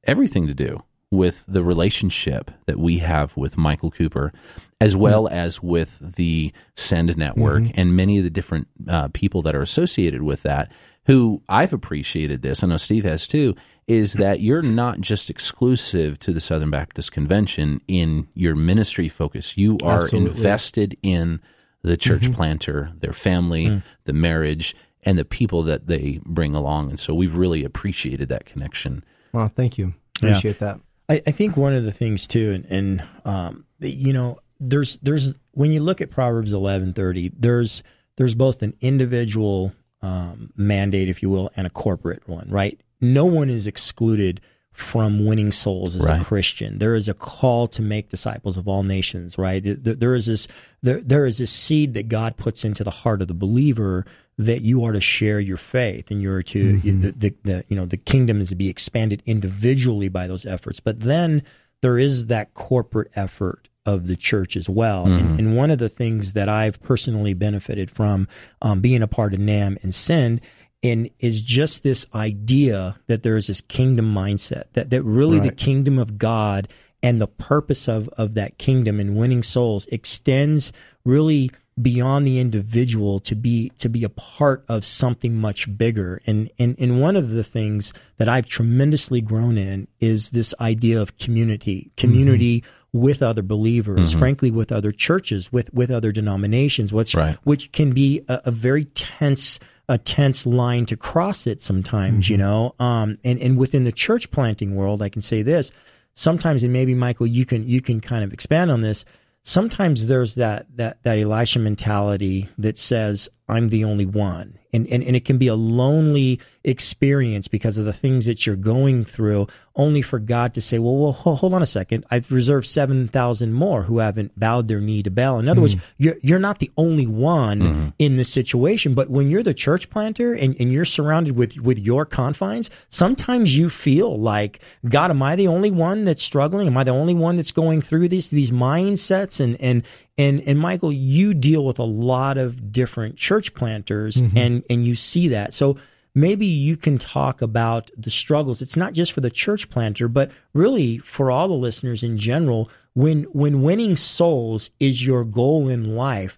everything 0.04 0.48
to 0.48 0.54
do 0.54 0.84
with 1.12 1.44
the 1.48 1.64
relationship 1.64 2.52
that 2.68 2.78
we 2.78 3.00
have 3.00 3.36
with 3.36 3.58
Michael 3.58 3.90
Cooper, 3.90 4.32
as 4.80 4.96
well 4.96 5.24
mm-hmm. 5.24 5.36
as 5.36 5.62
with 5.62 5.98
the 6.16 6.54
Send 6.76 7.18
Network 7.18 7.64
mm-hmm. 7.64 7.80
and 7.80 7.96
many 7.96 8.20
of 8.20 8.24
the 8.24 8.30
different 8.30 8.68
uh, 8.88 9.08
people 9.14 9.42
that 9.42 9.56
are 9.56 9.62
associated 9.62 10.22
with 10.22 10.44
that. 10.44 10.72
Who 11.06 11.42
I've 11.50 11.74
appreciated 11.74 12.44
this, 12.44 12.64
I 12.64 12.68
know 12.68 12.78
Steve 12.78 13.04
has 13.06 13.26
too, 13.26 13.56
is 13.88 14.12
mm-hmm. 14.12 14.22
that 14.22 14.42
you're 14.42 14.62
not 14.62 15.02
just 15.02 15.32
exclusive 15.32 16.20
to 16.20 16.32
the 16.32 16.40
Southern 16.40 16.70
Baptist 16.70 17.12
Convention 17.12 17.82
in 17.88 18.28
your 18.36 18.56
ministry 18.56 19.10
focus. 19.10 19.58
You 19.58 19.78
are 19.84 20.04
Absolutely. 20.04 20.30
invested 20.30 20.98
in 21.02 21.42
the 21.82 21.98
church 21.98 22.32
planter, 22.34 22.92
their 23.00 23.14
family, 23.14 23.68
mm. 23.68 23.84
the 24.04 24.14
marriage, 24.14 24.76
and 25.04 25.18
the 25.18 25.26
people 25.26 25.64
that 25.64 25.88
they 25.88 26.20
bring 26.26 26.54
along. 26.54 26.90
And 26.90 27.00
so 27.00 27.16
we've 27.16 27.34
really 27.34 27.64
appreciated 27.64 28.30
that 28.30 28.46
connection. 28.46 29.04
Well, 29.32 29.48
thank 29.48 29.78
you. 29.78 29.94
Appreciate 30.18 30.60
that. 30.60 30.80
I, 31.10 31.22
I 31.26 31.32
think 31.32 31.58
one 31.58 31.74
of 31.74 31.84
the 31.84 31.92
things 31.92 32.28
too, 32.28 32.52
and, 32.52 32.66
and 32.66 33.08
um, 33.26 33.66
you 33.80 34.14
know, 34.14 34.40
there's 34.60 34.98
there's 34.98 35.34
when 35.52 35.72
you 35.72 35.82
look 35.82 36.02
at 36.02 36.12
Proverbs 36.12 36.54
eleven 36.54 36.94
thirty, 36.94 37.32
there's 37.38 37.84
there's 38.18 38.36
both 38.36 38.62
an 38.62 38.76
individual 38.80 39.74
um, 40.02 40.52
mandate, 40.56 41.10
if 41.10 41.22
you 41.22 41.30
will, 41.30 41.52
and 41.56 41.66
a 41.66 41.70
corporate 41.70 42.28
one, 42.28 42.48
right? 42.50 42.80
No 43.02 43.26
one 43.26 43.50
is 43.50 43.66
excluded 43.68 44.42
from 44.80 45.26
winning 45.26 45.52
souls 45.52 45.96
as 45.96 46.06
Right. 46.06 46.22
a 46.22 46.24
Christian. 46.24 46.78
There 46.80 46.96
is 46.96 47.08
a 47.10 47.14
call 47.14 47.68
to 47.70 47.82
make 47.82 48.10
disciples 48.10 48.58
of 48.58 48.68
all 48.68 48.84
nations, 48.84 49.38
right? 49.38 49.62
There, 49.64 50.16
is 50.16 50.26
this 50.28 50.48
there, 50.82 51.02
there 51.02 51.26
is 51.26 51.38
this 51.38 51.52
seed 51.52 51.94
that 51.96 52.08
God 52.08 52.38
puts 52.38 52.64
into 52.64 52.84
the 52.84 52.92
heart 52.92 53.22
of 53.22 53.28
the 53.28 53.34
believer 53.34 54.06
that 54.38 54.62
you 54.62 54.86
are 54.86 54.94
to 54.94 55.02
share 55.02 55.40
your 55.40 55.58
faith 55.58 56.10
and 56.12 56.22
you're 56.22 56.42
to 56.42 56.78
the, 56.78 57.12
the, 57.12 57.36
the 57.44 57.66
you 57.68 57.76
know 57.76 57.86
the 57.86 57.98
kingdom 57.98 58.40
is 58.40 58.50
to 58.50 58.56
be 58.56 58.70
expanded 58.70 59.22
individually 59.26 60.08
by 60.10 60.28
those 60.28 60.46
efforts. 60.46 60.80
But 60.80 61.02
then 61.02 61.44
there 61.82 61.98
is 61.98 62.28
that 62.28 62.54
corporate 62.54 63.12
effort 63.16 63.68
of 63.86 64.08
the 64.08 64.16
church 64.16 64.56
as 64.56 64.70
well. 64.70 65.06
And, 65.06 65.40
and 65.40 65.56
one 65.58 65.72
of 65.72 65.80
the 65.80 65.90
things 65.90 66.34
that 66.34 66.48
I've 66.48 66.80
personally 66.84 67.34
benefited 67.34 67.90
from 67.90 68.28
um, 68.62 68.82
being 68.82 69.02
a 69.02 69.08
part 69.08 69.34
of 69.34 69.40
NAM 69.40 69.78
and 69.82 69.96
Send 69.96 70.42
and 70.82 71.10
is 71.20 71.42
just 71.42 71.84
this 71.84 72.06
idea 72.14 72.98
that 73.08 73.24
there 73.24 73.36
is 73.36 73.48
this 73.48 73.62
kingdom 73.62 74.14
mindset 74.14 74.64
that 74.74 74.90
that 74.90 75.04
really 75.04 75.40
the 75.40 75.52
kingdom 75.52 76.00
of 76.00 76.18
God 76.18 76.68
and 77.04 77.20
the 77.20 77.28
purpose 77.28 77.88
of 77.88 78.08
of 78.10 78.34
that 78.36 78.58
kingdom 78.58 79.00
and 79.00 79.16
winning 79.16 79.44
souls 79.44 79.86
extends 79.88 80.72
really 81.04 81.52
beyond 81.82 82.28
the 82.28 82.40
individual 82.40 83.20
to 83.22 83.36
be 83.36 83.70
to 83.78 83.90
be 83.90 84.04
a 84.04 84.10
part 84.10 84.66
of 84.68 84.86
something 84.86 85.36
much 85.36 85.78
bigger. 85.78 86.22
And 86.26 86.50
and 86.60 86.76
and 86.80 87.00
one 87.02 87.16
of 87.16 87.30
the 87.30 87.44
things 87.44 87.94
that 88.18 88.28
I've 88.28 88.46
tremendously 88.46 89.22
grown 89.22 89.58
in 89.58 89.88
is 90.00 90.32
this 90.32 90.54
idea 90.60 91.02
of 91.02 91.18
community 91.18 91.92
community 91.96 92.62
mm-hmm. 92.62 93.00
with 93.00 93.22
other 93.22 93.42
believers 93.42 94.12
mm-hmm. 94.12 94.20
frankly 94.20 94.52
with 94.52 94.72
other 94.72 94.92
churches 94.92 95.52
with 95.52 95.74
with 95.74 95.92
other 95.92 96.12
denominations 96.12 96.92
what's 96.92 97.16
Right. 97.16 97.38
which 97.44 97.72
can 97.72 97.94
be 97.94 98.24
a, 98.28 98.42
a 98.46 98.52
very 98.52 98.86
tense 98.86 99.60
a 99.90 99.98
tense 99.98 100.46
line 100.46 100.86
to 100.86 100.96
cross 100.96 101.46
it 101.46 101.60
sometimes 101.60 102.30
you 102.30 102.38
know? 102.38 102.76
Um 102.80 103.18
and 103.24 103.40
and 103.40 103.58
within 103.58 103.84
the 103.84 103.92
church 103.92 104.32
planting 104.32 104.76
world 104.76 105.02
I 105.02 105.10
can 105.10 105.22
say 105.22 105.42
this 105.42 105.72
sometimes 106.14 106.64
and 106.64 106.72
maybe 106.72 106.94
Michael 106.94 107.28
you 107.28 107.46
can 107.46 107.68
you 107.68 107.82
can 107.82 108.00
kind 108.00 108.24
of 108.24 108.32
expand 108.32 108.72
on 108.72 108.82
this 108.82 109.04
sometimes 109.42 110.08
there's 110.08 110.36
that 110.36 110.68
that 110.76 111.02
that 111.04 111.18
Elisha 111.18 111.60
mentality 111.60 112.50
that 112.58 112.78
says 112.78 113.28
I'm 113.48 113.70
the 113.70 113.84
only 113.84 114.06
one 114.06 114.59
and 114.74 114.88
and, 114.88 115.04
and 115.04 115.16
it 115.16 115.26
can 115.26 115.38
be 115.38 115.48
a 115.48 115.56
lonely 115.56 116.40
experience 116.64 117.48
because 117.48 117.78
of 117.78 117.86
the 117.86 117.94
things 117.94 118.26
that 118.26 118.46
you're 118.46 118.56
going 118.56 119.06
through 119.06 119.48
only 119.76 120.02
for 120.02 120.20
God 120.20 120.54
to 120.54 120.62
say 120.62 120.78
well 120.78 120.98
well 120.98 121.12
hold 121.12 121.54
on 121.54 121.62
a 121.62 121.66
second. 121.66 122.06
I've 122.12 122.32
reserved 122.32 122.68
7,000 122.68 123.54
more 123.54 123.84
who 123.84 124.00
haven't 124.00 124.38
bowed 124.38 124.68
their 124.68 124.82
knee 124.82 125.02
to 125.04 125.10
Baal. 125.10 125.40
In 125.40 125.48
other 125.48 125.62
words 125.62 125.76
mm-hmm. 125.76 125.86
you're 125.98 126.16
you're 126.22 126.40
not 126.40 126.60
the 126.60 126.72
only 126.78 127.08
one 127.08 127.60
mm-hmm. 127.60 127.88
in 127.98 128.18
this 128.18 128.32
situation 128.32 128.94
but 128.94 129.10
when 129.10 129.28
you're 129.28 129.44
the 129.44 129.54
church 129.54 129.90
planter 129.90 130.34
and, 130.34 130.56
and 130.60 130.72
you're 130.72 130.86
surrounded 130.86 131.36
with 131.36 131.58
with 131.58 131.80
your 131.80 132.06
confines 132.06 132.70
sometimes 132.90 133.58
you 133.58 133.70
feel 133.70 134.20
like 134.20 134.60
God 134.88 135.12
am 135.12 135.24
I 135.24 135.36
the 135.36 135.48
only 135.48 135.72
one 135.72 136.06
that's 136.06 136.24
struggling? 136.24 136.68
Am 136.68 136.78
I 136.78 136.84
the 136.84 136.92
only 136.92 137.14
one 137.14 137.38
that's 137.38 137.52
going 137.52 137.82
through 137.82 138.10
these 138.10 138.30
these 138.30 138.52
mindsets 138.52 139.40
and 139.40 139.60
and 139.60 139.84
and 140.20 140.42
and 140.46 140.60
Michael 140.60 140.92
you 140.92 141.34
deal 141.34 141.66
with 141.66 141.80
a 141.80 141.84
lot 141.84 142.38
of 142.38 142.72
different 142.72 143.16
church 143.16 143.56
planters 143.56 144.18
mm-hmm. 144.18 144.38
and 144.38 144.64
and 144.70 144.86
you 144.86 144.94
see 144.94 145.30
that. 145.30 145.54
So 145.54 145.78
maybe 146.14 146.46
you 146.46 146.76
can 146.78 146.98
talk 146.98 147.42
about 147.42 147.90
the 147.98 148.12
struggles. 148.12 148.62
It's 148.62 148.78
not 148.78 148.94
just 148.94 149.14
for 149.14 149.22
the 149.22 149.32
church 149.32 149.70
planter 149.70 150.08
but 150.08 150.32
really 150.54 151.00
for 151.00 151.32
all 151.32 151.48
the 151.48 151.54
listeners 151.56 152.04
in 152.04 152.18
general 152.18 152.70
when 152.94 153.24
when 153.24 153.64
winning 153.64 153.96
souls 153.96 154.70
is 154.80 155.04
your 155.06 155.24
goal 155.24 155.70
in 155.70 155.96
life 155.96 156.38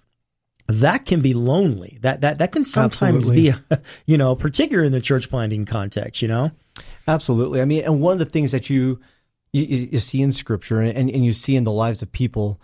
that 0.67 1.05
can 1.05 1.21
be 1.21 1.33
lonely. 1.33 1.97
That 2.01 2.21
that 2.21 2.37
that 2.37 2.51
can 2.51 2.63
sometimes 2.63 3.29
Absolutely. 3.29 3.51
be 3.51 3.77
you 4.05 4.17
know 4.17 4.35
particularly 4.35 4.87
in 4.87 4.93
the 4.93 5.01
church 5.01 5.29
planting 5.29 5.65
context 5.65 6.21
you 6.21 6.27
know? 6.27 6.51
Absolutely. 7.07 7.61
I 7.61 7.65
mean, 7.65 7.83
and 7.83 7.99
one 7.99 8.13
of 8.13 8.19
the 8.19 8.25
things 8.25 8.51
that 8.51 8.69
you 8.69 8.99
you, 9.51 9.63
you 9.63 9.89
you 9.93 9.99
see 9.99 10.21
in 10.21 10.31
Scripture 10.31 10.81
and, 10.81 11.09
and 11.09 11.25
you 11.25 11.33
see 11.33 11.55
in 11.55 11.63
the 11.63 11.71
lives 11.71 12.01
of 12.01 12.11
people 12.11 12.61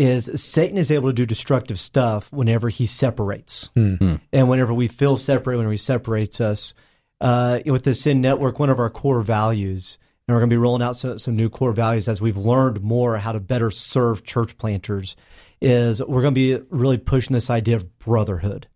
is 0.00 0.30
Satan 0.42 0.78
is 0.78 0.90
able 0.90 1.10
to 1.10 1.12
do 1.12 1.26
destructive 1.26 1.78
stuff 1.78 2.32
whenever 2.32 2.70
he 2.70 2.86
separates, 2.86 3.68
and 4.32 4.48
whenever 4.48 4.72
we 4.72 4.88
feel 4.88 5.18
separate, 5.18 5.56
whenever 5.56 5.72
he 5.72 5.76
separates 5.76 6.40
us. 6.40 6.72
Uh, 7.20 7.60
with 7.66 7.84
the 7.84 7.92
Send 7.92 8.22
Network, 8.22 8.58
one 8.58 8.70
of 8.70 8.78
our 8.78 8.88
core 8.88 9.20
values, 9.20 9.98
and 10.26 10.34
we're 10.34 10.40
going 10.40 10.48
to 10.48 10.54
be 10.54 10.58
rolling 10.58 10.80
out 10.80 10.96
some, 10.96 11.18
some 11.18 11.36
new 11.36 11.50
core 11.50 11.72
values 11.72 12.08
as 12.08 12.18
we've 12.18 12.38
learned 12.38 12.80
more 12.82 13.18
how 13.18 13.32
to 13.32 13.40
better 13.40 13.70
serve 13.70 14.24
church 14.24 14.56
planters, 14.56 15.16
is 15.60 16.02
we're 16.02 16.22
going 16.22 16.34
to 16.34 16.58
be 16.58 16.64
really 16.70 16.96
pushing 16.96 17.34
this 17.34 17.50
idea 17.50 17.76
of 17.76 17.98
brotherhood. 17.98 18.68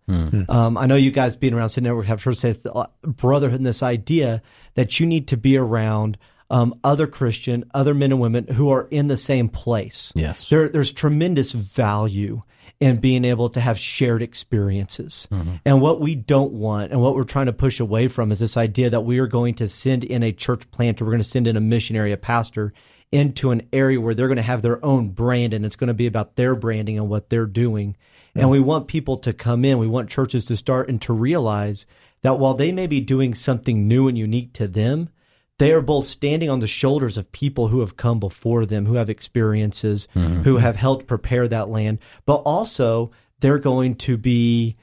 Um, 0.50 0.76
I 0.76 0.84
know 0.84 0.96
you 0.96 1.10
guys 1.10 1.36
being 1.36 1.54
around 1.54 1.70
City 1.70 1.86
Network 1.86 2.04
have 2.04 2.22
heard 2.22 2.36
say 2.36 2.50
it's, 2.50 2.66
uh, 2.66 2.86
brotherhood 3.02 3.60
and 3.60 3.66
this 3.66 3.82
idea 3.82 4.42
that 4.74 5.00
you 5.00 5.06
need 5.06 5.28
to 5.28 5.38
be 5.38 5.56
around 5.56 6.18
um, 6.50 6.78
other 6.84 7.06
Christian, 7.06 7.64
other 7.74 7.94
men 7.94 8.12
and 8.12 8.20
women 8.20 8.46
who 8.48 8.70
are 8.70 8.86
in 8.90 9.08
the 9.08 9.16
same 9.16 9.48
place. 9.48 10.12
Yes. 10.14 10.48
There, 10.48 10.68
there's 10.68 10.92
tremendous 10.92 11.52
value 11.52 12.42
in 12.80 12.96
being 13.00 13.24
able 13.24 13.48
to 13.48 13.60
have 13.60 13.78
shared 13.78 14.20
experiences. 14.20 15.28
And 15.64 15.80
what 15.80 16.00
we 16.00 16.14
don't 16.14 16.52
want 16.52 16.92
and 16.92 17.00
what 17.00 17.14
we're 17.14 17.24
trying 17.24 17.46
to 17.46 17.52
push 17.52 17.80
away 17.80 18.08
from 18.08 18.32
is 18.32 18.38
this 18.38 18.56
idea 18.56 18.90
that 18.90 19.02
we 19.02 19.18
are 19.20 19.26
going 19.26 19.54
to 19.54 19.68
send 19.68 20.04
in 20.04 20.22
a 20.22 20.32
church 20.32 20.70
planter, 20.70 21.04
we're 21.04 21.12
going 21.12 21.22
to 21.22 21.28
send 21.28 21.46
in 21.46 21.56
a 21.56 21.60
missionary, 21.60 22.12
a 22.12 22.16
pastor 22.16 22.72
into 23.12 23.52
an 23.52 23.62
area 23.72 24.00
where 24.00 24.14
they're 24.14 24.28
going 24.28 24.36
to 24.36 24.42
have 24.42 24.62
their 24.62 24.84
own 24.84 25.10
brand 25.10 25.54
and 25.54 25.64
it's 25.64 25.76
going 25.76 25.88
to 25.88 25.94
be 25.94 26.06
about 26.06 26.34
their 26.36 26.54
branding 26.54 26.98
and 26.98 27.08
what 27.08 27.30
they're 27.30 27.46
doing. 27.46 27.96
And 28.34 28.50
we 28.50 28.58
want 28.58 28.88
people 28.88 29.16
to 29.18 29.32
come 29.32 29.64
in, 29.64 29.78
we 29.78 29.86
want 29.86 30.10
churches 30.10 30.44
to 30.46 30.56
start 30.56 30.88
and 30.88 31.00
to 31.02 31.12
realize 31.12 31.86
that 32.22 32.40
while 32.40 32.54
they 32.54 32.72
may 32.72 32.88
be 32.88 33.00
doing 33.00 33.34
something 33.34 33.86
new 33.86 34.08
and 34.08 34.18
unique 34.18 34.52
to 34.54 34.66
them, 34.66 35.10
they 35.58 35.72
are 35.72 35.80
both 35.80 36.04
standing 36.04 36.50
on 36.50 36.60
the 36.60 36.66
shoulders 36.66 37.16
of 37.16 37.30
people 37.30 37.68
who 37.68 37.80
have 37.80 37.96
come 37.96 38.18
before 38.18 38.66
them, 38.66 38.86
who 38.86 38.94
have 38.94 39.08
experiences, 39.10 40.08
who 40.42 40.56
have 40.56 40.76
helped 40.76 41.06
prepare 41.06 41.46
that 41.48 41.68
land, 41.68 41.98
but 42.26 42.42
also 42.44 43.12
they're 43.40 43.58
going 43.58 43.94
to 43.94 44.16
be 44.16 44.76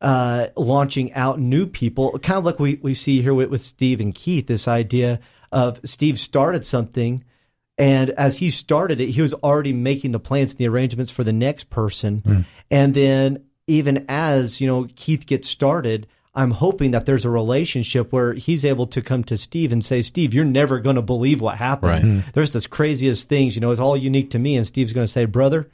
uh, 0.00 0.48
launching 0.56 1.12
out 1.14 1.38
new 1.38 1.66
people, 1.66 2.18
kind 2.18 2.38
of 2.38 2.44
like 2.44 2.58
we, 2.58 2.76
we 2.82 2.94
see 2.94 3.22
here 3.22 3.34
with, 3.34 3.50
with 3.50 3.60
Steve 3.60 4.00
and 4.00 4.14
Keith, 4.14 4.46
this 4.46 4.68
idea 4.68 5.20
of 5.52 5.80
Steve 5.84 6.18
started 6.18 6.64
something. 6.64 7.24
And 7.76 8.10
as 8.10 8.38
he 8.38 8.50
started 8.50 9.00
it, 9.00 9.10
he 9.10 9.22
was 9.22 9.34
already 9.34 9.72
making 9.72 10.12
the 10.12 10.20
plans 10.20 10.52
and 10.52 10.58
the 10.58 10.68
arrangements 10.68 11.10
for 11.10 11.24
the 11.24 11.32
next 11.32 11.70
person. 11.70 12.22
And 12.70 12.94
then 12.94 13.44
even 13.66 14.04
as, 14.08 14.60
you 14.60 14.66
know, 14.66 14.86
Keith 14.94 15.26
gets 15.26 15.48
started, 15.48 16.06
I'm 16.34 16.50
hoping 16.50 16.90
that 16.90 17.06
there's 17.06 17.24
a 17.24 17.30
relationship 17.30 18.12
where 18.12 18.32
he's 18.32 18.64
able 18.64 18.86
to 18.88 19.00
come 19.00 19.22
to 19.24 19.36
Steve 19.36 19.72
and 19.72 19.84
say, 19.84 20.02
Steve, 20.02 20.34
you're 20.34 20.44
never 20.44 20.80
going 20.80 20.96
to 20.96 21.02
believe 21.02 21.40
what 21.40 21.56
happened. 21.56 21.92
Right. 21.92 22.02
Mm-hmm. 22.02 22.30
There's 22.34 22.52
this 22.52 22.66
craziest 22.66 23.28
things, 23.28 23.54
you 23.54 23.60
know, 23.60 23.70
it's 23.70 23.80
all 23.80 23.96
unique 23.96 24.30
to 24.30 24.38
me. 24.38 24.56
And 24.56 24.66
Steve's 24.66 24.92
going 24.92 25.06
to 25.06 25.12
say, 25.12 25.26
brother, 25.26 25.70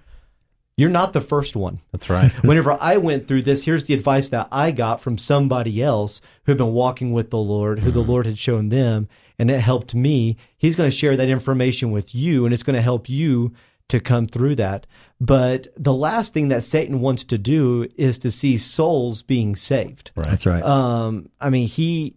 you're 0.77 0.91
not 0.91 1.13
the 1.13 1.21
first 1.21 1.57
one. 1.57 1.81
That's 1.93 2.09
right. 2.11 2.33
Whenever 2.45 2.77
I 2.81 2.99
went 2.99 3.27
through 3.27 3.43
this, 3.43 3.65
here's 3.65 3.85
the 3.85 3.95
advice 3.95 4.29
that 4.31 4.49
I 4.53 4.71
got 4.71 5.01
from 5.01 5.19
somebody 5.19 5.83
else 5.83 6.21
who 6.45 6.53
had 6.53 6.59
been 6.59 6.73
walking 6.73 7.13
with 7.13 7.31
the 7.31 7.39
Lord, 7.39 7.81
who 7.81 7.91
the 7.91 8.01
mm-hmm. 8.01 8.11
Lord 8.11 8.27
had 8.27 8.39
shown 8.39 8.69
them, 8.69 9.09
and 9.39 9.51
it 9.51 9.61
helped 9.61 9.95
me. 9.95 10.37
He's 10.57 10.77
going 10.77 10.91
to 10.91 10.97
share 10.97 11.17
that 11.17 11.29
information 11.29 11.91
with 11.91 12.15
you, 12.15 12.45
and 12.45 12.55
it's 12.55 12.63
going 12.63 12.77
to 12.77 12.83
help 12.83 13.09
you 13.09 13.53
to 13.91 14.01
come 14.01 14.27
through 14.27 14.57
that. 14.57 14.87
But 15.21 15.69
the 15.77 15.93
last 15.93 16.33
thing 16.33 16.49
that 16.49 16.65
Satan 16.65 17.01
wants 17.01 17.25
to 17.25 17.39
do 17.39 17.87
is 17.97 18.19
to 18.19 18.31
see 18.31 18.57
souls 18.57 19.23
being 19.23 19.55
saved. 19.55 20.11
Right. 20.17 20.27
That's 20.27 20.47
right. 20.47 20.63
Um, 20.63 21.29
I 21.41 21.51
mean, 21.51 21.69
he, 21.69 22.17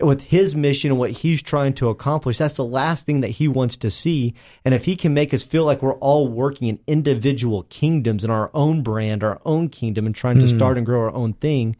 with 0.00 0.24
his 0.24 0.54
mission 0.56 0.90
and 0.90 0.98
what 0.98 1.10
he's 1.10 1.42
trying 1.42 1.74
to 1.74 1.88
accomplish, 1.88 2.38
that's 2.38 2.56
the 2.56 2.64
last 2.64 3.06
thing 3.06 3.20
that 3.20 3.28
he 3.28 3.46
wants 3.46 3.76
to 3.78 3.90
see. 3.90 4.34
And 4.64 4.74
if 4.74 4.86
he 4.86 4.96
can 4.96 5.14
make 5.14 5.32
us 5.32 5.44
feel 5.44 5.64
like 5.64 5.82
we're 5.82 5.94
all 5.94 6.26
working 6.26 6.68
in 6.68 6.80
individual 6.86 7.64
kingdoms 7.64 8.24
in 8.24 8.30
our 8.30 8.50
own 8.54 8.82
brand, 8.82 9.22
our 9.22 9.40
own 9.44 9.68
kingdom, 9.68 10.06
and 10.06 10.14
trying 10.14 10.38
to 10.40 10.48
start 10.48 10.76
and 10.76 10.86
grow 10.86 11.02
our 11.02 11.14
own 11.14 11.34
thing, 11.34 11.76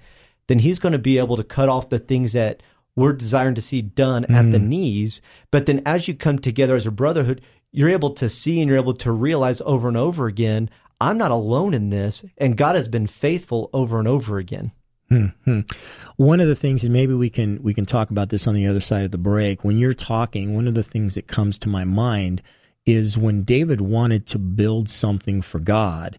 then 0.47 0.61
he's 0.61 0.78
going 0.78 0.92
to 0.92 0.99
be 0.99 1.19
able 1.19 1.37
to 1.37 1.45
cut 1.45 1.69
off 1.69 1.88
the 1.88 1.99
things 1.99 2.33
that 2.33 2.62
we're 2.97 3.12
desiring 3.12 3.54
to 3.54 3.62
see 3.62 3.80
done 3.83 4.25
at 4.26 4.50
the 4.50 4.59
knees. 4.59 5.23
But 5.50 5.66
then 5.66 5.80
as 5.87 6.07
you 6.07 6.14
come 6.14 6.38
together 6.38 6.75
as 6.75 6.87
a 6.87 6.90
brotherhood, 6.90 7.40
you're 7.73 7.89
able 7.89 8.11
to 8.11 8.29
see 8.29 8.61
and 8.61 8.69
you're 8.69 8.79
able 8.79 8.95
to 8.95 9.12
realize 9.12 9.61
over 9.65 9.89
and 9.89 9.97
over 9.97 10.27
again, 10.27 10.71
I'm 11.00 11.17
not 11.17 11.31
alone 11.31 11.73
in 11.73 11.91
this, 11.91 12.25
and 12.37 12.57
God 12.57 12.75
has 12.75 12.89
been 12.89 13.07
faithful 13.07 13.71
over 13.73 13.99
and 13.99 14.09
over 14.09 14.39
again. 14.39 14.73
Hmm, 15.09 15.27
hmm. 15.45 15.61
One 16.17 16.41
of 16.41 16.47
the 16.47 16.55
things, 16.55 16.85
and 16.85 16.93
maybe 16.93 17.15
we 17.15 17.31
can 17.31 17.62
we 17.62 17.75
can 17.75 17.87
talk 17.87 18.11
about 18.11 18.29
this 18.29 18.47
on 18.47 18.55
the 18.55 18.67
other 18.67 18.81
side 18.81 19.05
of 19.05 19.11
the 19.11 19.19
break. 19.19 19.65
When 19.65 19.77
you're 19.77 19.95
talking, 19.95 20.55
one 20.55 20.69
of 20.69 20.75
the 20.75 20.85
things 20.85 21.15
that 21.15 21.27
comes 21.27 21.59
to 21.61 21.69
my 21.69 21.85
mind 21.85 22.43
is 22.87 23.19
when 23.19 23.43
David 23.43 23.81
wanted 23.81 24.27
to 24.29 24.39
build 24.39 24.89
something 24.89 25.43
for 25.43 25.59
God, 25.59 26.19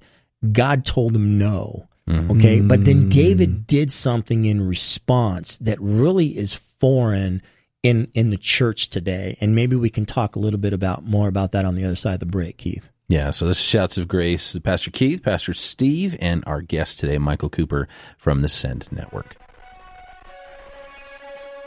God 0.51 0.83
told 0.85 1.15
him 1.15 1.37
no. 1.37 1.87
Mm-hmm. 2.09 2.31
Okay, 2.31 2.61
but 2.61 2.83
then 2.83 3.07
David 3.07 3.67
did 3.67 3.91
something 3.91 4.43
in 4.43 4.67
response 4.67 5.57
that 5.57 5.79
really 5.79 6.37
is 6.37 6.53
foreign 6.53 7.41
in 7.83 8.09
in 8.13 8.29
the 8.29 8.37
church 8.37 8.89
today, 8.89 9.37
and 9.41 9.55
maybe 9.55 9.75
we 9.75 9.89
can 9.89 10.05
talk 10.05 10.35
a 10.35 10.39
little 10.39 10.59
bit 10.59 10.73
about 10.73 11.03
more 11.05 11.27
about 11.27 11.51
that 11.53 11.65
on 11.65 11.75
the 11.75 11.85
other 11.85 11.95
side 11.95 12.15
of 12.15 12.19
the 12.19 12.25
break, 12.25 12.57
Keith. 12.57 12.89
Yeah, 13.09 13.31
so 13.31 13.45
this 13.45 13.59
is 13.59 13.65
Shouts 13.65 13.97
of 13.97 14.07
Grace. 14.07 14.57
Pastor 14.59 14.89
Keith, 14.89 15.21
Pastor 15.21 15.53
Steve, 15.53 16.15
and 16.21 16.43
our 16.47 16.61
guest 16.61 16.99
today, 16.99 17.17
Michael 17.17 17.49
Cooper 17.49 17.89
from 18.17 18.41
the 18.41 18.47
Send 18.47 18.89
Network. 18.89 19.40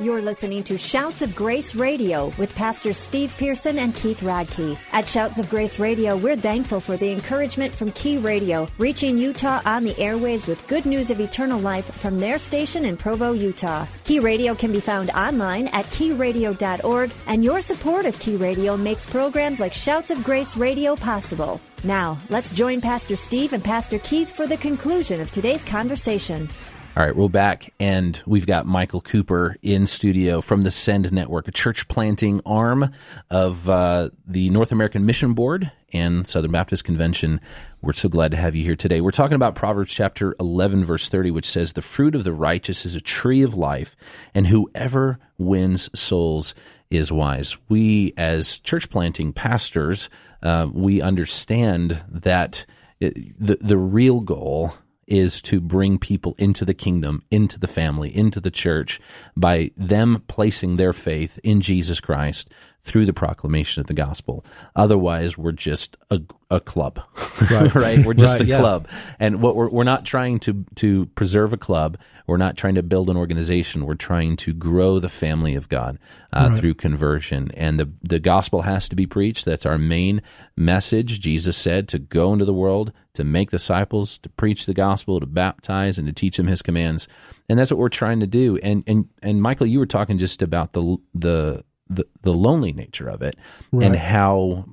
You're 0.00 0.22
listening 0.22 0.64
to 0.64 0.76
Shouts 0.76 1.22
of 1.22 1.36
Grace 1.36 1.76
Radio 1.76 2.32
with 2.36 2.52
Pastor 2.56 2.92
Steve 2.92 3.32
Pearson 3.38 3.78
and 3.78 3.94
Keith 3.94 4.22
Radke. 4.22 4.76
At 4.92 5.06
Shouts 5.06 5.38
of 5.38 5.48
Grace 5.48 5.78
Radio, 5.78 6.16
we're 6.16 6.34
thankful 6.34 6.80
for 6.80 6.96
the 6.96 7.12
encouragement 7.12 7.72
from 7.72 7.92
Key 7.92 8.18
Radio, 8.18 8.66
reaching 8.78 9.16
Utah 9.16 9.60
on 9.64 9.84
the 9.84 9.96
airways 10.00 10.48
with 10.48 10.66
good 10.66 10.84
news 10.84 11.10
of 11.10 11.20
eternal 11.20 11.60
life 11.60 11.84
from 11.84 12.18
their 12.18 12.40
station 12.40 12.84
in 12.84 12.96
Provo, 12.96 13.30
Utah. 13.34 13.86
Key 14.02 14.18
Radio 14.18 14.52
can 14.56 14.72
be 14.72 14.80
found 14.80 15.10
online 15.10 15.68
at 15.68 15.86
keyradio.org, 15.86 17.12
and 17.28 17.44
your 17.44 17.60
support 17.60 18.04
of 18.04 18.18
Key 18.18 18.34
Radio 18.34 18.76
makes 18.76 19.06
programs 19.06 19.60
like 19.60 19.72
Shouts 19.72 20.10
of 20.10 20.24
Grace 20.24 20.56
Radio 20.56 20.96
possible. 20.96 21.60
Now, 21.84 22.18
let's 22.30 22.50
join 22.50 22.80
Pastor 22.80 23.14
Steve 23.14 23.52
and 23.52 23.62
Pastor 23.62 24.00
Keith 24.00 24.34
for 24.34 24.48
the 24.48 24.56
conclusion 24.56 25.20
of 25.20 25.30
today's 25.30 25.64
conversation. 25.64 26.48
All 26.96 27.04
right, 27.04 27.16
we're 27.16 27.28
back, 27.28 27.74
and 27.80 28.22
we've 28.24 28.46
got 28.46 28.66
Michael 28.66 29.00
Cooper 29.00 29.56
in 29.62 29.84
studio 29.84 30.40
from 30.40 30.62
the 30.62 30.70
Send 30.70 31.10
Network, 31.10 31.48
a 31.48 31.50
church 31.50 31.88
planting 31.88 32.40
arm 32.46 32.92
of 33.30 33.68
uh, 33.68 34.10
the 34.28 34.48
North 34.50 34.70
American 34.70 35.04
Mission 35.04 35.34
Board 35.34 35.72
and 35.92 36.24
Southern 36.24 36.52
Baptist 36.52 36.84
Convention. 36.84 37.40
We're 37.82 37.94
so 37.94 38.08
glad 38.08 38.30
to 38.30 38.36
have 38.36 38.54
you 38.54 38.62
here 38.62 38.76
today. 38.76 39.00
We're 39.00 39.10
talking 39.10 39.34
about 39.34 39.56
Proverbs 39.56 39.92
chapter 39.92 40.36
11, 40.38 40.84
verse 40.84 41.08
30, 41.08 41.32
which 41.32 41.46
says, 41.46 41.72
The 41.72 41.82
fruit 41.82 42.14
of 42.14 42.22
the 42.22 42.32
righteous 42.32 42.86
is 42.86 42.94
a 42.94 43.00
tree 43.00 43.42
of 43.42 43.56
life, 43.56 43.96
and 44.32 44.46
whoever 44.46 45.18
wins 45.36 45.90
souls 45.98 46.54
is 46.90 47.10
wise. 47.10 47.56
We, 47.68 48.14
as 48.16 48.60
church 48.60 48.88
planting 48.88 49.32
pastors, 49.32 50.08
uh, 50.44 50.68
we 50.72 51.02
understand 51.02 52.04
that 52.08 52.66
it, 53.00 53.34
the, 53.44 53.58
the 53.60 53.78
real 53.78 54.20
goal 54.20 54.74
is 55.06 55.42
to 55.42 55.60
bring 55.60 55.98
people 55.98 56.34
into 56.38 56.64
the 56.64 56.74
kingdom, 56.74 57.22
into 57.30 57.58
the 57.58 57.66
family, 57.66 58.14
into 58.14 58.40
the 58.40 58.50
church 58.50 59.00
by 59.36 59.70
them 59.76 60.22
placing 60.28 60.76
their 60.76 60.92
faith 60.92 61.38
in 61.42 61.60
Jesus 61.60 62.00
Christ 62.00 62.50
through 62.84 63.06
the 63.06 63.14
proclamation 63.14 63.80
of 63.80 63.86
the 63.86 63.94
gospel. 63.94 64.44
Otherwise, 64.76 65.38
we're 65.38 65.52
just 65.52 65.96
a, 66.10 66.20
a 66.50 66.60
club, 66.60 67.00
right. 67.50 68.04
We're 68.04 68.12
just 68.12 68.34
Right, 68.34 68.42
a 68.42 68.44
yeah. 68.44 68.58
club, 68.58 68.88
and 69.18 69.40
what 69.40 69.56
we're 69.56 69.70
we're 69.70 69.84
not 69.84 70.04
trying 70.04 70.38
to 70.40 70.64
to 70.76 71.06
preserve 71.06 71.52
a 71.52 71.56
club. 71.56 71.96
We're 72.26 72.36
not 72.38 72.56
trying 72.56 72.74
to 72.76 72.82
build 72.82 73.10
an 73.10 73.16
organization. 73.18 73.84
We're 73.84 73.96
trying 73.96 74.36
to 74.36 74.54
grow 74.54 74.98
the 74.98 75.10
family 75.10 75.54
of 75.54 75.68
God 75.68 75.98
uh, 76.32 76.54
through 76.56 76.74
conversion, 76.74 77.50
and 77.54 77.80
the 77.80 77.90
the 78.02 78.18
gospel 78.20 78.62
has 78.62 78.88
to 78.90 78.96
be 78.96 79.06
preached. 79.06 79.44
That's 79.44 79.66
our 79.66 79.78
main 79.78 80.20
message. 80.56 81.20
Jesus 81.20 81.56
said 81.56 81.88
to 81.88 81.98
go 81.98 82.32
into 82.32 82.44
the 82.44 82.54
world 82.54 82.92
to 83.14 83.24
make 83.24 83.50
disciples, 83.50 84.18
to 84.18 84.28
preach 84.30 84.66
the 84.66 84.74
gospel, 84.74 85.20
to 85.20 85.26
baptize, 85.26 85.96
and 85.98 86.06
to 86.06 86.12
teach 86.12 86.36
them 86.36 86.46
His 86.46 86.62
commands, 86.62 87.08
and 87.48 87.58
that's 87.58 87.70
what 87.70 87.78
we're 87.78 87.88
trying 87.88 88.20
to 88.20 88.26
do. 88.26 88.58
And 88.62 88.84
and 88.86 89.08
and 89.22 89.40
Michael, 89.42 89.66
you 89.66 89.78
were 89.78 89.86
talking 89.86 90.18
just 90.18 90.42
about 90.42 90.72
the 90.74 90.96
the 91.14 91.64
the, 91.88 92.06
the 92.22 92.32
lonely 92.32 92.72
nature 92.72 93.08
of 93.08 93.22
it 93.22 93.36
and 93.72 93.94
how 93.96 94.64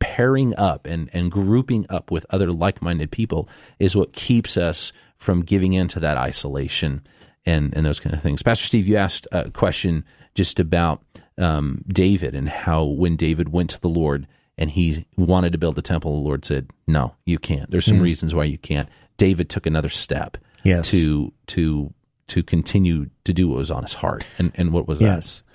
pairing 0.00 0.54
up 0.56 0.86
and, 0.86 1.08
and 1.12 1.30
grouping 1.30 1.86
up 1.88 2.10
with 2.10 2.26
other 2.30 2.50
like-minded 2.52 3.10
people 3.10 3.48
is 3.78 3.94
what 3.94 4.12
keeps 4.12 4.56
us 4.56 4.92
from 5.16 5.42
giving 5.42 5.72
into 5.72 6.00
that 6.00 6.16
isolation 6.16 7.06
and, 7.46 7.74
and 7.76 7.84
those 7.86 8.00
kind 8.00 8.14
of 8.14 8.22
things. 8.22 8.42
Pastor 8.42 8.66
Steve, 8.66 8.88
you 8.88 8.96
asked 8.96 9.26
a 9.32 9.50
question 9.50 10.04
just 10.34 10.58
about 10.58 11.02
um, 11.36 11.84
David 11.88 12.34
and 12.34 12.48
how 12.48 12.84
when 12.84 13.16
David 13.16 13.50
went 13.50 13.70
to 13.70 13.80
the 13.80 13.88
Lord 13.88 14.26
and 14.56 14.70
he 14.70 15.06
wanted 15.16 15.52
to 15.52 15.58
build 15.58 15.76
the 15.76 15.82
temple, 15.82 16.14
the 16.14 16.26
Lord 16.26 16.44
said, 16.44 16.68
"No, 16.88 17.14
you 17.24 17.38
can't." 17.38 17.70
There's 17.70 17.86
some 17.86 18.00
reasons 18.00 18.34
why 18.34 18.42
you 18.44 18.58
can't. 18.58 18.88
David 19.16 19.48
took 19.48 19.66
another 19.66 19.88
step 19.88 20.36
Yes. 20.64 20.88
to 20.90 21.32
to 21.48 21.94
to 22.26 22.42
continue 22.42 23.10
to 23.24 23.32
do 23.32 23.46
what 23.48 23.58
was 23.58 23.70
on 23.70 23.84
his 23.84 23.94
heart, 23.94 24.24
and 24.36 24.50
and 24.56 24.72
what 24.72 24.88
was 24.88 24.98
that? 24.98 25.47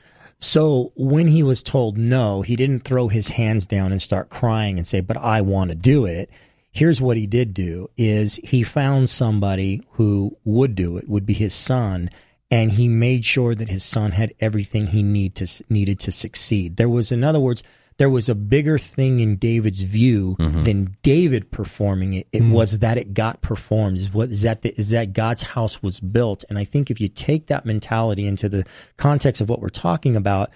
So 0.43 0.91
when 0.95 1.27
he 1.27 1.41
was 1.41 1.63
told 1.63 1.97
no, 1.97 2.41
he 2.41 2.57
didn't 2.57 2.83
throw 2.83 3.07
his 3.07 3.29
hands 3.29 3.65
down 3.65 3.93
and 3.93 4.01
start 4.01 4.29
crying 4.29 4.77
and 4.77 4.85
say, 4.85 4.99
"But 4.99 5.15
I 5.15 5.39
want 5.39 5.69
to 5.69 5.75
do 5.75 6.05
it." 6.05 6.29
Here's 6.69 6.99
what 6.99 7.15
he 7.15 7.25
did 7.25 7.53
do 7.53 7.89
is 7.97 8.41
he 8.43 8.61
found 8.61 9.07
somebody 9.07 9.81
who 9.91 10.35
would 10.43 10.75
do 10.75 10.97
it, 10.97 11.07
would 11.07 11.25
be 11.25 11.33
his 11.33 11.53
son, 11.53 12.09
and 12.51 12.73
he 12.73 12.89
made 12.89 13.23
sure 13.23 13.55
that 13.55 13.69
his 13.69 13.85
son 13.85 14.11
had 14.11 14.33
everything 14.41 14.87
he 14.87 15.01
need 15.01 15.33
to, 15.35 15.47
needed 15.69 15.97
to 15.99 16.11
succeed. 16.11 16.75
There 16.75 16.89
was 16.89 17.09
in 17.09 17.23
other 17.23 17.39
words, 17.39 17.63
there 17.97 18.09
was 18.09 18.29
a 18.29 18.35
bigger 18.35 18.77
thing 18.77 19.19
in 19.19 19.37
David's 19.37 19.81
view 19.81 20.35
mm-hmm. 20.39 20.63
than 20.63 20.97
David 21.01 21.51
performing 21.51 22.13
it. 22.13 22.27
It 22.31 22.41
mm-hmm. 22.41 22.51
was 22.51 22.79
that 22.79 22.97
it 22.97 23.13
got 23.13 23.41
performed. 23.41 23.97
Is 23.97 24.13
what 24.13 24.29
is 24.29 24.41
that? 24.43 24.61
The, 24.61 24.77
is 24.77 24.89
that 24.89 25.13
God's 25.13 25.41
house 25.41 25.81
was 25.81 25.99
built? 25.99 26.43
And 26.49 26.57
I 26.57 26.65
think 26.65 26.89
if 26.89 26.99
you 26.99 27.07
take 27.07 27.47
that 27.47 27.65
mentality 27.65 28.25
into 28.25 28.49
the 28.49 28.65
context 28.97 29.41
of 29.41 29.49
what 29.49 29.61
we're 29.61 29.69
talking 29.69 30.15
about, 30.15 30.49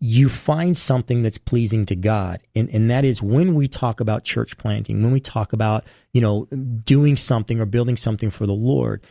you 0.00 0.28
find 0.28 0.76
something 0.76 1.22
that's 1.22 1.38
pleasing 1.38 1.86
to 1.86 1.96
God. 1.96 2.40
And, 2.54 2.70
and 2.70 2.90
that 2.90 3.04
is 3.04 3.20
when 3.20 3.54
we 3.54 3.68
talk 3.68 4.00
about 4.00 4.24
church 4.24 4.56
planting, 4.56 5.02
when 5.02 5.12
we 5.12 5.20
talk 5.20 5.52
about, 5.52 5.84
you 6.12 6.20
know, 6.20 6.46
doing 6.46 7.16
something 7.16 7.60
or 7.60 7.66
building 7.66 7.96
something 7.96 8.30
for 8.30 8.46
the 8.46 8.54
Lord, 8.54 9.02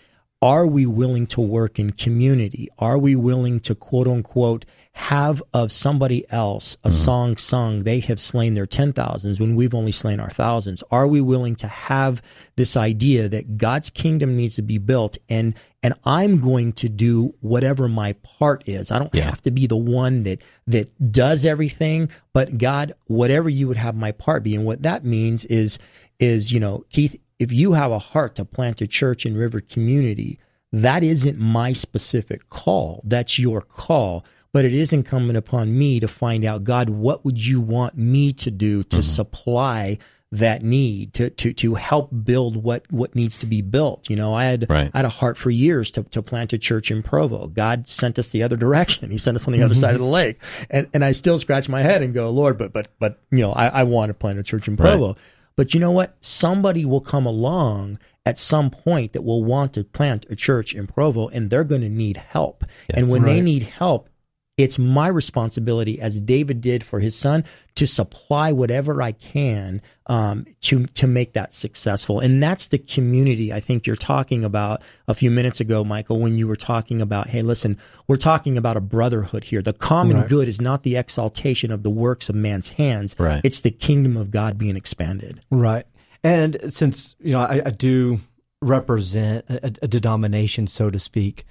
are 0.44 0.68
we 0.68 0.86
willing 0.86 1.26
to 1.26 1.40
work 1.40 1.80
in 1.80 1.92
community? 1.92 2.68
Are 2.78 2.98
we 2.98 3.16
willing 3.16 3.62
to 3.62 3.74
quote 3.74 4.10
unquote 4.10 4.66
have 4.92 5.42
of 5.54 5.72
somebody 5.72 6.30
else 6.30 6.76
a 6.84 6.90
mm-hmm. 6.90 6.98
song 6.98 7.38
sung, 7.38 7.84
they 7.84 8.02
have 8.02 8.20
slain 8.20 8.54
their 8.54 8.66
ten 8.66 8.92
thousands 8.92 9.40
when 9.40 9.56
we've 9.56 9.74
only 9.74 9.94
slain 9.94 10.20
our 10.20 10.30
thousands? 10.30 10.84
Are 10.92 11.08
we 11.08 11.22
willing 11.22 11.56
to 11.56 11.68
have 11.68 12.22
this 12.58 12.76
idea 12.76 13.30
that 13.30 13.58
God's 13.58 13.90
kingdom 13.90 14.36
needs 14.36 14.58
to 14.58 14.62
be 14.62 14.78
built 14.78 15.18
and 15.30 15.56
and 15.82 15.94
I'm 16.06 16.40
going 16.40 16.74
to 16.74 16.88
do 16.90 17.36
whatever 17.42 17.90
my 17.90 18.14
part 18.14 18.64
is. 18.66 18.90
I 18.90 19.00
don't 19.00 19.14
Yeah. 19.14 19.26
have 19.26 19.42
to 19.44 19.52
be 19.52 19.68
the 19.68 19.78
one 19.78 20.24
that 20.24 20.42
that 20.68 21.12
does 21.12 21.46
everything, 21.46 22.10
but 22.34 22.58
God, 22.58 22.94
whatever 23.08 23.50
you 23.50 23.70
would 23.70 23.78
have 23.78 23.96
my 23.96 24.12
part 24.12 24.44
be. 24.44 24.56
And 24.56 24.66
what 24.66 24.84
that 24.84 25.06
means 25.06 25.46
is 25.46 25.80
is, 26.20 26.52
you 26.52 26.60
know, 26.60 26.86
Keith, 26.90 27.18
if 27.40 27.52
you 27.52 27.74
have 27.74 27.92
a 27.92 28.00
heart 28.00 28.36
to 28.36 28.46
plant 28.46 28.82
a 28.82 28.88
church 28.88 29.26
in 29.26 29.36
River 29.36 29.62
Community, 29.62 30.40
that 30.72 31.04
isn't 31.04 31.38
my 31.38 31.74
specific 31.74 32.50
call. 32.50 33.02
That's 33.04 33.38
your 33.38 33.62
call. 33.62 34.26
But 34.52 34.66
it 34.66 34.74
is 34.74 34.94
incumbent 34.94 35.38
upon 35.38 35.78
me 35.78 36.00
to 36.00 36.08
find 36.08 36.46
out, 36.46 36.64
God, 36.64 36.90
what 36.90 37.26
would 37.26 37.44
you 37.44 37.60
want 37.60 37.98
me 37.98 38.32
to 38.34 38.52
do 38.52 38.84
to 38.84 38.98
mm-hmm. 38.98 39.02
supply 39.02 39.98
that 40.34 40.64
need 40.64 41.14
to, 41.14 41.30
to, 41.30 41.54
to 41.54 41.76
help 41.76 42.10
build 42.24 42.58
what, 42.58 42.92
what 42.92 43.14
needs 43.14 43.38
to 43.38 43.46
be 43.46 43.62
built. 43.62 44.10
You 44.10 44.16
know, 44.16 44.34
I 44.34 44.46
had, 44.46 44.68
Right. 44.68 44.90
I 44.92 44.98
had 44.98 45.06
a 45.06 45.10
heart 45.10 45.38
for 45.38 45.52
years 45.52 45.92
to, 45.92 46.02
to 46.06 46.24
plant 46.24 46.54
a 46.54 46.58
church 46.58 46.90
in 46.90 47.04
Provo. 47.04 47.46
God 47.46 47.88
sent 47.88 48.18
us 48.18 48.30
the 48.30 48.42
other 48.42 48.58
direction. 48.58 49.12
He 49.12 49.20
sent 49.20 49.36
us 49.36 49.46
on 49.46 49.54
the 49.54 49.62
other 49.62 49.76
mm-hmm. 49.76 49.82
side 49.82 49.94
of 49.94 50.00
the 50.00 50.08
lake. 50.08 50.42
And, 50.72 50.88
and 50.92 51.06
I 51.06 51.12
still 51.12 51.38
scratch 51.38 51.70
my 51.70 51.82
head 51.84 52.02
and 52.02 52.16
go, 52.16 52.32
Lord, 52.32 52.58
but, 52.58 52.74
but, 52.74 52.88
but, 52.98 53.20
you 53.30 53.42
know, 53.42 53.54
I, 53.54 53.68
I 53.68 53.84
want 53.84 54.10
to 54.10 54.16
plant 54.16 54.40
a 54.40 54.44
church 54.44 54.68
in 54.68 54.76
Provo. 54.76 55.18
But 55.56 55.74
you 55.74 55.80
know 55.80 55.92
what? 55.92 56.16
Somebody 56.22 56.86
will 56.86 57.02
come 57.02 57.26
along 57.26 58.00
at 58.26 58.38
some 58.38 58.70
point 58.70 59.14
that 59.14 59.24
will 59.24 59.44
want 59.44 59.74
to 59.74 59.84
plant 59.84 60.26
a 60.30 60.36
church 60.36 60.74
in 60.74 60.88
Provo 60.88 61.28
and 61.28 61.50
they're 61.50 61.64
going 61.64 61.82
to 61.82 61.90
need 61.90 62.18
help. 62.18 62.64
and 62.90 63.10
when 63.10 63.24
they 63.24 63.42
need 63.42 63.64
help, 63.64 64.10
it's 64.56 64.78
my 64.78 65.08
responsibility, 65.08 66.00
as 66.00 66.22
David 66.22 66.62
did 66.62 66.84
for 66.84 67.00
his 67.00 67.16
son, 67.16 67.44
to 67.74 67.88
supply 67.88 68.52
whatever 68.52 69.02
I 69.02 69.12
can 69.12 69.82
um, 70.06 70.46
to 70.62 70.86
to 70.86 71.08
make 71.08 71.34
that 71.34 71.54
successful. 71.54 72.20
And 72.20 72.42
that's 72.44 72.68
the 72.68 72.78
community 72.78 73.52
I 73.52 73.60
think 73.60 73.88
you're 73.88 73.96
talking 73.96 74.46
about 74.46 74.84
a 75.08 75.16
few 75.16 75.32
minutes 75.32 75.60
ago, 75.60 75.84
Michael, 75.84 76.20
when 76.20 76.38
you 76.38 76.48
were 76.48 76.56
talking 76.56 77.02
about, 77.02 77.30
hey, 77.30 77.42
listen, 77.42 77.80
we're 78.08 78.18
talking 78.18 78.56
about 78.56 78.78
a 78.78 78.82
brotherhood 78.82 79.46
here. 79.46 79.64
The 79.64 79.74
common 79.74 80.18
Right. 80.18 80.30
good 80.30 80.48
is 80.48 80.62
not 80.62 80.84
the 80.84 80.98
exaltation 80.98 81.72
of 81.72 81.82
the 81.82 81.90
works 81.90 82.30
of 82.30 82.36
man's 82.36 82.70
hands. 82.70 83.16
Right. 83.18 83.42
It's 83.44 83.62
the 83.62 83.72
kingdom 83.72 84.18
of 84.18 84.30
God 84.30 84.60
being 84.60 84.76
expanded. 84.78 85.42
Right. 85.50 85.86
And 86.24 86.58
since 86.72 87.16
you 87.20 87.34
know 87.34 87.40
I, 87.40 87.62
I 87.66 87.70
do 87.72 88.20
represent 88.62 89.46
a, 89.50 89.74
a 89.82 89.88
denomination, 89.88 90.68
so 90.68 90.92
to 90.92 91.00
speak, 91.00 91.46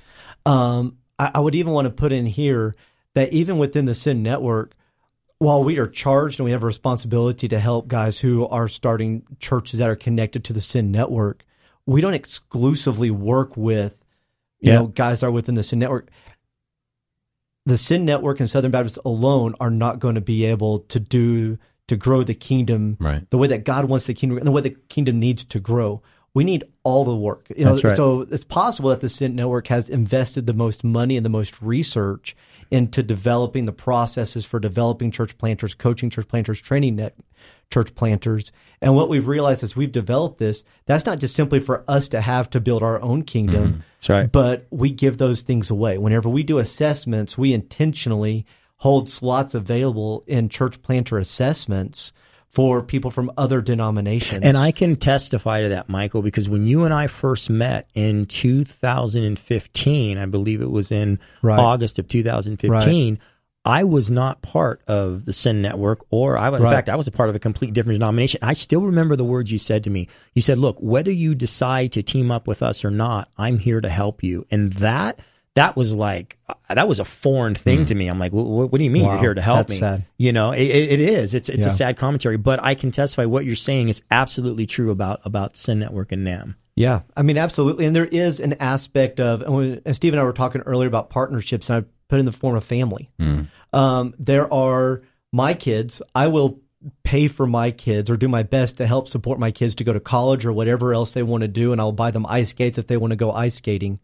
um, 0.47 0.99
I, 1.19 1.33
I 1.35 1.41
would 1.41 1.57
even 1.57 1.73
want 1.73 1.87
to 1.87 1.91
put 1.91 2.13
in 2.13 2.27
here 2.27 2.75
that 3.15 3.33
even 3.33 3.59
within 3.59 3.85
the 3.85 3.95
Send 3.95 4.23
Network, 4.23 4.75
while 5.39 5.63
we 5.65 5.79
are 5.79 5.87
charged 5.87 6.39
and 6.39 6.45
we 6.45 6.53
have 6.53 6.63
a 6.63 6.67
responsibility 6.67 7.49
to 7.49 7.59
help 7.59 7.89
guys 7.89 8.19
who 8.21 8.47
are 8.49 8.69
starting 8.69 9.25
churches 9.39 9.79
that 9.81 9.89
are 9.89 9.97
connected 9.97 10.45
to 10.45 10.53
the 10.53 10.61
Send 10.61 10.93
Network, 10.93 11.45
we 11.87 12.01
don't 12.01 12.15
exclusively 12.15 13.11
work 13.11 13.57
with 13.57 14.05
you 14.61 14.71
Yeah. 14.73 14.79
know 14.79 14.87
guys 14.87 15.21
that 15.21 15.27
are 15.27 15.31
within 15.33 15.57
the 15.57 15.63
Send 15.65 15.81
Network. 15.81 16.09
The 17.67 17.79
Send 17.79 18.05
Network 18.07 18.41
and 18.41 18.49
Southern 18.51 18.71
Baptist 18.71 18.99
alone 19.05 19.55
are 19.61 19.71
not 19.71 19.99
going 20.01 20.15
to 20.17 20.21
be 20.21 20.45
able 20.45 20.81
to 20.81 20.99
do 21.01 21.59
to 21.89 21.97
grow 21.97 22.23
the 22.23 22.35
kingdom 22.35 22.97
Right. 23.01 23.29
the 23.31 23.39
way 23.39 23.49
that 23.49 23.65
God 23.65 23.87
wants 23.87 24.07
the 24.07 24.15
kingdom 24.15 24.39
and 24.39 24.47
the 24.47 24.53
way 24.53 24.63
the 24.63 24.77
kingdom 24.89 25.19
needs 25.19 25.45
to 25.47 25.61
grow. 25.61 26.03
We 26.35 26.45
need 26.45 26.65
all 26.83 27.05
the 27.05 27.15
work. 27.17 27.49
You 27.55 27.65
know, 27.67 27.77
right. 27.77 27.97
So 27.97 28.23
it's 28.23 28.45
possible 28.45 28.91
that 28.91 29.01
the 29.01 29.09
Send 29.09 29.37
Network 29.37 29.67
has 29.69 29.89
invested 29.89 30.47
the 30.47 30.55
most 30.55 30.83
money 30.83 31.17
and 31.17 31.27
the 31.27 31.31
most 31.31 31.61
research 31.61 32.35
into 32.73 33.03
developing 33.03 33.67
the 33.67 33.73
processes 33.73 34.47
for 34.47 34.59
developing 34.59 35.11
church 35.11 35.37
planters, 35.37 35.75
coaching 35.75 36.09
church 36.09 36.27
planters, 36.27 36.59
training 36.59 36.97
net 36.97 37.15
church 37.71 37.95
planters. 37.95 38.51
And 38.81 38.97
what 38.97 39.11
we've 39.11 39.29
realized 39.29 39.63
as 39.63 39.77
we've 39.77 39.93
developed 39.93 40.39
this, 40.39 40.65
that's 40.87 41.05
not 41.05 41.19
just 41.19 41.37
simply 41.37 41.61
for 41.61 41.85
us 41.87 42.09
to 42.09 42.23
have 42.23 42.49
to 42.51 42.61
build 42.61 42.83
our 42.83 43.01
own 43.03 43.25
kingdom. 43.25 43.73
Mm, 43.73 43.83
that's 43.99 44.09
right. 44.09 44.33
But 44.33 44.67
we 44.71 44.91
give 44.91 45.19
those 45.19 45.43
things 45.43 45.69
away. 45.69 45.99
Whenever 45.99 46.31
we 46.31 46.43
do 46.43 46.59
assessments, 46.59 47.37
we 47.37 47.53
intentionally 47.53 48.47
hold 48.79 49.11
slots 49.11 49.55
available 49.55 50.25
in 50.27 50.49
church 50.49 50.81
planter 50.81 51.19
assessments 51.19 52.11
for 52.53 52.83
people 52.83 53.11
from 53.11 53.33
other 53.39 53.63
denominations. 53.63 54.43
And 54.45 54.59
I 54.59 54.73
can 54.73 54.97
testify 54.97 55.63
to 55.63 55.71
that, 55.71 55.89
Michael, 55.89 56.21
because 56.21 56.51
when 56.51 56.67
you 56.67 56.85
and 56.85 56.93
I 56.93 57.07
first 57.07 57.49
met 57.49 57.89
in 57.95 58.27
2015, 58.27 60.19
I 60.19 60.27
believe 60.27 60.61
it 60.61 60.71
was 60.71 60.93
in 60.93 61.19
Right. 61.41 61.59
August 61.59 61.99
of 61.99 62.09
2015, 62.09 63.19
I 63.65 63.85
was 63.85 64.11
not 64.11 64.43
part 64.43 64.83
of 64.87 65.25
the 65.25 65.33
Send 65.33 65.63
Network, 65.63 66.05
or 66.11 66.37
I, 66.37 66.49
in 66.49 66.63
Right. 66.63 66.71
fact, 66.71 66.91
I 66.91 66.97
was 66.97 67.07
a 67.07 67.13
part 67.13 67.31
of 67.31 67.37
a 67.37 67.39
complete 67.39 67.73
different 67.73 67.99
denomination. 67.99 68.41
I 68.43 68.53
still 68.53 68.83
remember 68.83 69.17
the 69.17 69.25
words 69.25 69.51
you 69.51 69.59
said 69.59 69.85
to 69.85 69.91
me. 69.91 70.09
You 70.35 70.43
said, 70.43 70.59
"Look, 70.59 70.77
whether 70.81 71.13
you 71.13 71.35
decide 71.35 71.93
to 71.93 72.03
team 72.03 72.31
up 72.31 72.47
with 72.47 72.63
us 72.63 72.85
or 72.85 72.91
not, 72.91 73.29
I'm 73.39 73.61
here 73.61 73.81
to 73.81 73.89
help 73.89 74.23
you." 74.23 74.45
And 74.51 74.73
that 74.75 75.19
that 75.55 75.77
was 75.77 75.93
like 75.93 76.39
uh, 76.49 76.55
that 76.75 76.89
was 76.89 76.99
a 76.99 77.05
foreign 77.05 77.55
thing 77.55 77.81
hmm. 77.81 77.85
to 77.87 77.95
me. 77.95 78.09
I'm 78.09 78.19
like, 78.19 78.33
"What, 78.33 78.71
what 78.71 78.79
do 78.79 78.85
you 78.85 78.91
mean 78.91 79.05
Wow. 79.05 79.13
you're 79.13 79.21
here 79.21 79.35
to 79.35 79.41
help 79.41 79.59
That's 79.59 79.73
me?" 79.73 79.77
sad. 79.79 80.07
You 80.19 80.33
know, 80.33 80.53
it, 80.53 80.63
it 80.63 80.93
it 80.93 81.01
is. 81.01 81.35
It's 81.35 81.49
it's 81.49 81.67
a 81.67 81.71
sad 81.71 81.97
commentary, 81.97 82.37
but 82.37 82.63
I 82.63 82.75
can 82.75 82.91
testify 82.91 83.27
what 83.27 83.45
you're 83.45 83.57
saying 83.57 83.89
is 83.89 84.03
absolutely 84.11 84.67
true 84.67 84.91
about 84.91 85.21
about 85.25 85.57
Send 85.57 85.81
Network 85.81 86.13
and 86.13 86.25
NAM. 86.25 86.57
Yeah, 86.75 87.01
I 87.17 87.23
mean, 87.23 87.37
absolutely. 87.37 87.85
And 87.85 87.95
there 87.95 88.07
is 88.07 88.41
an 88.41 88.55
aspect 88.55 89.21
of, 89.21 89.43
and 89.43 89.55
when- 89.55 89.81
and 89.85 89.95
Steve 89.95 90.15
and 90.15 90.21
I 90.21 90.25
were 90.25 90.33
talking 90.33 90.63
earlier 90.63 90.89
about 90.89 91.11
partnerships, 91.11 91.69
and 91.69 91.85
I 91.85 91.89
put 92.09 92.19
in 92.19 92.25
the 92.25 92.33
form 92.33 92.57
of 92.57 92.65
family. 92.65 93.11
Hmm. 93.19 93.43
Um, 93.75 94.15
there 94.19 94.53
are 94.53 95.03
my 95.33 95.53
kids. 95.53 96.01
I 96.15 96.29
will 96.29 96.61
pay 97.05 97.29
for 97.29 97.47
my 97.47 97.71
kids 97.71 98.11
or 98.11 98.17
do 98.17 98.27
my 98.27 98.43
best 98.43 98.79
to 98.79 98.87
help 98.87 99.09
support 99.09 99.39
my 99.39 99.51
kids 99.51 99.75
to 99.77 99.85
go 99.85 99.93
to 99.93 100.01
college 100.01 100.45
or 100.47 100.53
whatever 100.53 100.95
else 100.95 101.13
they 101.13 101.23
want 101.23 101.43
to 101.43 101.49
do, 101.49 101.73
and 101.73 101.81
I'll 101.81 101.93
buy 101.93 102.11
them 102.11 102.25
ice 102.27 102.51
skates 102.51 102.79
if 102.79 102.87
they 102.87 102.97
want 102.97 103.11
to 103.11 103.17
go 103.17 103.31
ice 103.33 103.57
skating. 103.57 104.01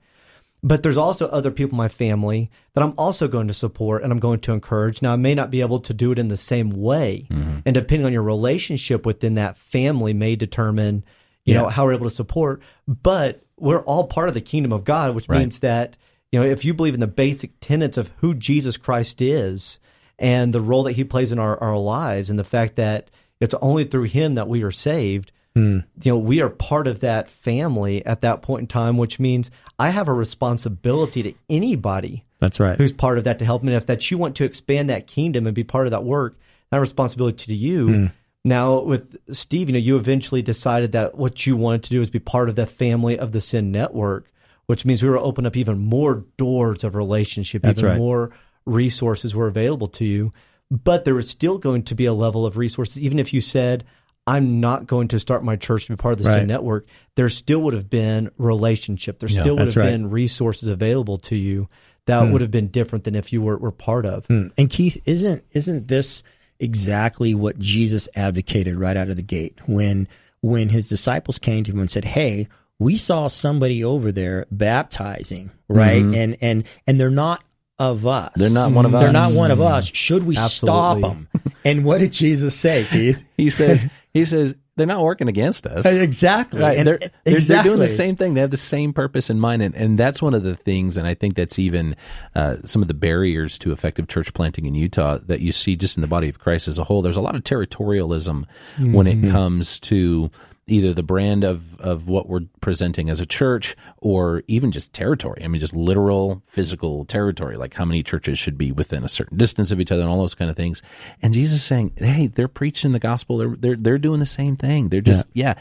But 0.63 0.83
there's 0.83 0.97
also 0.97 1.29
other 1.29 1.51
people 1.53 1.75
in 1.75 1.79
my 1.79 1.89
family 1.89 2.51
that 2.75 2.83
I'm 2.83 2.95
also 2.99 3.29
going 3.29 3.47
to 3.49 3.55
support 3.55 4.03
and 4.03 4.13
I'm 4.13 4.19
going 4.19 4.41
to 4.41 4.53
encourage. 4.53 5.03
Now, 5.03 5.13
I 5.13 5.17
may 5.17 5.35
not 5.35 5.51
be 5.51 5.61
able 5.61 5.79
to 5.81 5.95
do 5.95 6.11
it 6.11 6.19
in 6.19 6.29
the 6.29 6.37
same 6.37 6.71
way. 6.71 7.27
Mm-hmm. 7.31 7.61
And 7.65 7.75
depending 7.75 8.07
on 8.07 8.13
your 8.13 8.25
relationship 8.25 9.07
within 9.07 9.35
that 9.35 9.57
family 9.57 10.13
may 10.15 10.35
determine, 10.35 11.05
you 11.45 11.55
know, 11.55 11.69
how 11.69 11.85
we're 11.85 11.95
able 11.95 12.09
to 12.11 12.15
support. 12.15 12.61
But 12.89 13.45
we're 13.57 13.83
all 13.83 14.09
part 14.09 14.29
of 14.29 14.35
the 14.35 14.41
kingdom 14.41 14.73
of 14.73 14.85
God, 14.85 15.15
which 15.15 15.29
Right. 15.29 15.39
means 15.39 15.61
that, 15.61 15.97
you 16.33 16.41
know, 16.41 16.47
if 16.47 16.65
you 16.65 16.75
believe 16.75 16.95
in 16.95 17.01
the 17.01 17.07
basic 17.07 17.53
tenets 17.61 17.97
of 17.97 18.11
who 18.19 18.35
Jesus 18.35 18.77
Christ 18.77 19.21
is 19.23 19.79
and 20.19 20.53
the 20.53 20.61
role 20.61 20.83
that 20.83 20.93
he 20.93 21.05
plays 21.05 21.31
in 21.31 21.39
our, 21.39 21.57
our 21.63 21.79
lives 21.79 22.31
and 22.31 22.39
the 22.39 22.45
fact 22.45 22.75
that 22.77 23.11
it's 23.41 23.55
only 23.63 23.85
through 23.85 24.05
him 24.05 24.35
that 24.35 24.49
we 24.49 24.65
are 24.65 24.73
saved, 24.73 25.31
Hmm. 25.59 25.79
you 26.03 26.13
know, 26.13 26.19
we 26.19 26.41
are 26.41 26.49
part 26.49 26.87
of 26.87 27.01
that 27.01 27.29
family 27.29 28.05
at 28.07 28.21
that 28.21 28.43
point 28.43 28.61
in 28.63 28.67
time, 28.69 28.97
which 28.97 29.19
means 29.19 29.51
I 29.79 29.91
have 29.91 30.09
a 30.09 30.13
responsibility 30.13 31.23
to 31.25 31.35
anybody 31.51 32.25
That's 32.39 32.61
right. 32.61 32.79
who's 32.79 32.93
part 32.93 33.19
of 33.19 33.25
that 33.25 33.39
to 33.41 33.45
help. 33.45 33.63
And 33.63 33.73
if 33.73 33.87
that 33.87 34.11
you 34.11 34.19
want 34.19 34.37
to 34.37 34.45
expand 34.45 34.89
that 34.89 35.07
kingdom 35.07 35.47
and 35.47 35.55
be 35.55 35.65
part 35.65 35.87
of 35.87 35.91
that 35.91 36.05
work, 36.05 36.39
that 36.71 36.79
responsibility 36.79 37.47
to 37.47 37.55
you. 37.55 37.89
Hmm. 37.89 38.07
Now 38.45 38.81
with 38.81 39.17
Steve, 39.35 39.69
you 39.69 39.73
know, 39.73 39.79
you 39.79 39.97
eventually 39.97 40.43
decided 40.43 40.93
that 40.93 41.17
what 41.17 41.47
you 41.47 41.57
wanted 41.57 41.83
to 41.85 41.91
do 41.91 42.03
is 42.03 42.11
be 42.11 42.19
part 42.21 42.49
of 42.49 42.57
the 42.57 42.67
family 42.67 43.19
of 43.19 43.33
the 43.33 43.41
Send 43.41 43.73
Network, 43.73 44.31
which 44.67 44.85
means 44.85 45.03
we 45.03 45.09
were 45.09 45.19
open 45.19 45.45
up 45.45 45.57
even 45.57 45.79
more 45.79 46.25
doors 46.37 46.85
of 46.85 46.95
relationship, 46.95 47.63
That's 47.63 47.81
even 47.81 47.91
right. 47.91 47.99
more 47.99 48.31
resources 48.65 49.35
were 49.35 49.49
available 49.49 49.89
to 49.89 50.05
you. 50.05 50.33
But 50.71 51.05
there 51.05 51.15
was 51.15 51.31
still 51.31 51.59
going 51.59 51.83
to 51.85 51.95
be 51.95 52.05
a 52.05 52.13
level 52.13 52.45
of 52.45 52.59
resources, 52.59 53.01
even 53.01 53.19
if 53.19 53.33
you 53.33 53.41
said, 53.41 53.85
I'm 54.29 54.61
not 54.61 54.87
going 54.87 55.09
to 55.09 55.19
start 55.19 55.43
my 55.43 55.57
church 55.57 55.87
to 55.87 55.93
be 55.93 55.97
part 55.97 56.13
of 56.13 56.19
the 56.19 56.25
Right. 56.25 56.35
Send 56.35 56.49
Network, 56.49 56.87
there 57.15 57.29
still 57.29 57.61
would 57.61 57.75
have 57.75 57.89
been 57.89 58.31
relationship. 58.39 59.19
There 59.19 59.29
Yeah, 59.29 59.41
still 59.41 59.57
would 59.57 59.67
have 59.67 59.77
right. 59.77 59.91
been 59.91 60.11
resources 60.11 60.69
available 60.69 61.17
to 61.19 61.37
you 61.37 61.69
that 62.07 62.33
would 62.33 62.41
have 62.41 62.51
been 62.51 62.69
different 62.69 63.05
than 63.05 63.15
if 63.15 63.33
you 63.33 63.43
were, 63.43 63.59
were 63.59 63.71
part 63.71 64.07
of. 64.07 64.27
Hmm. 64.27 64.49
And 64.57 64.71
Keith, 64.71 65.01
isn't 65.05 65.45
isn't 65.53 65.89
this 65.89 66.23
exactly 66.59 67.35
what 67.35 67.59
Jesus 67.59 68.09
advocated 68.17 68.77
right 68.77 68.97
out 68.97 69.11
of 69.11 69.17
the 69.17 69.23
gate 69.23 69.59
when 69.67 70.09
when 70.41 70.71
his 70.71 70.89
disciples 70.89 71.39
came 71.39 71.65
to 71.65 71.73
him 71.73 71.81
and 71.81 71.91
said, 71.91 72.05
"Hey, 72.05 72.49
we 72.79 72.97
saw 72.97 73.29
somebody 73.29 73.85
over 73.85 74.11
there 74.11 74.47
baptizing, 74.51 75.51
right? 75.69 76.03
And 76.03 76.37
and 76.41 76.65
and 76.87 76.99
they're 77.01 77.11
not 77.11 77.45
of 77.79 78.07
us. 78.07 78.33
They're 78.35 78.51
not 78.51 78.73
one 78.73 78.85
of 78.87 78.95
us. 78.95 79.03
They're 79.03 79.13
not 79.13 79.33
one 79.33 79.51
of 79.51 79.61
us. 79.61 79.87
Should 79.87 80.25
we 80.25 80.37
stop 80.37 81.01
them? 81.01 81.29
And 81.65 81.85
what 81.85 81.99
did 81.99 82.13
Jesus 82.13 82.55
say, 82.55 82.87
Keith? 82.91 83.23
He 83.39 83.51
says, 83.51 83.87
he 84.13 84.25
says, 84.25 84.57
they're 84.75 84.87
not 84.87 85.01
working 85.01 85.29
against 85.29 85.65
us. 85.65 85.87
exactly. 85.87 86.61
Right. 86.61 86.77
And- 86.79 86.87
They're, 86.89 86.99
they're, 86.99 87.11
they're 87.23 87.35
exactly. 87.37 87.69
doing 87.71 87.79
the 87.81 87.87
same 87.87 88.17
thing. 88.17 88.35
They 88.35 88.41
have 88.41 88.51
the 88.51 88.57
same 88.57 88.93
purpose 88.93 89.31
in 89.31 89.39
mind. 89.39 89.63
And, 89.63 89.77
and 89.77 89.97
that's 89.97 90.21
one 90.21 90.35
of 90.35 90.43
the 90.43 90.57
things, 90.57 90.97
and 90.99 91.07
I 91.07 91.15
think 91.15 91.37
that's 91.37 91.57
even 91.59 91.95
uh, 92.35 92.57
some 92.65 92.83
of 92.83 92.89
the 92.89 92.95
barriers 92.95 93.59
to 93.59 93.71
effective 93.71 94.09
church 94.09 94.35
planting 94.35 94.67
in 94.67 94.75
Utah 94.75 95.19
that 95.27 95.41
you 95.41 95.53
see 95.53 95.77
just 95.77 95.97
in 95.97 96.01
the 96.01 96.09
body 96.09 96.29
of 96.29 96.41
Christ 96.41 96.67
as 96.67 96.79
a 96.79 96.85
whole. 96.85 97.01
There's 97.01 97.17
a 97.17 97.21
lot 97.21 97.37
of 97.37 97.45
territorialism 97.45 98.45
when 98.79 99.07
Mm-hmm. 99.07 99.25
it 99.29 99.31
comes 99.31 99.79
to 99.81 100.31
either 100.71 100.93
the 100.95 101.03
brand 101.03 101.45
of, 101.45 101.79
of 101.81 102.09
what 102.09 102.29
we're 102.29 102.43
presenting 102.61 103.09
as 103.11 103.21
a 103.21 103.27
church 103.27 103.75
or 103.99 104.43
even 104.47 104.71
just 104.71 104.93
territory. 104.93 105.43
I 105.45 105.49
mean, 105.49 105.61
just 105.61 105.75
literal 105.75 106.43
physical 106.47 107.05
territory, 107.05 107.57
like 107.57 107.75
how 107.75 107.85
many 107.85 108.03
churches 108.03 108.39
should 108.39 108.59
be 108.59 108.73
within 108.73 109.05
a 109.05 109.09
certain 109.09 109.37
distance 109.39 109.71
of 109.71 109.81
each 109.81 109.91
other 109.93 110.03
and 110.03 110.11
all 110.11 110.19
those 110.21 110.35
kind 110.35 110.51
of 110.51 110.57
things. 110.57 110.83
And 111.23 111.33
Jesus 111.35 111.57
is 111.59 111.65
saying, 111.65 111.93
hey, 111.97 112.27
they're 112.27 112.49
preaching 112.49 112.93
the 112.93 112.99
gospel. 112.99 113.39
They're, 113.39 113.57
they're, 113.57 113.77
they're 113.77 113.99
doing 113.99 114.21
the 114.21 114.27
same 114.27 114.57
thing. 114.57 114.89
They're 114.89 115.01
just, 115.01 115.27
yeah, 115.33 115.55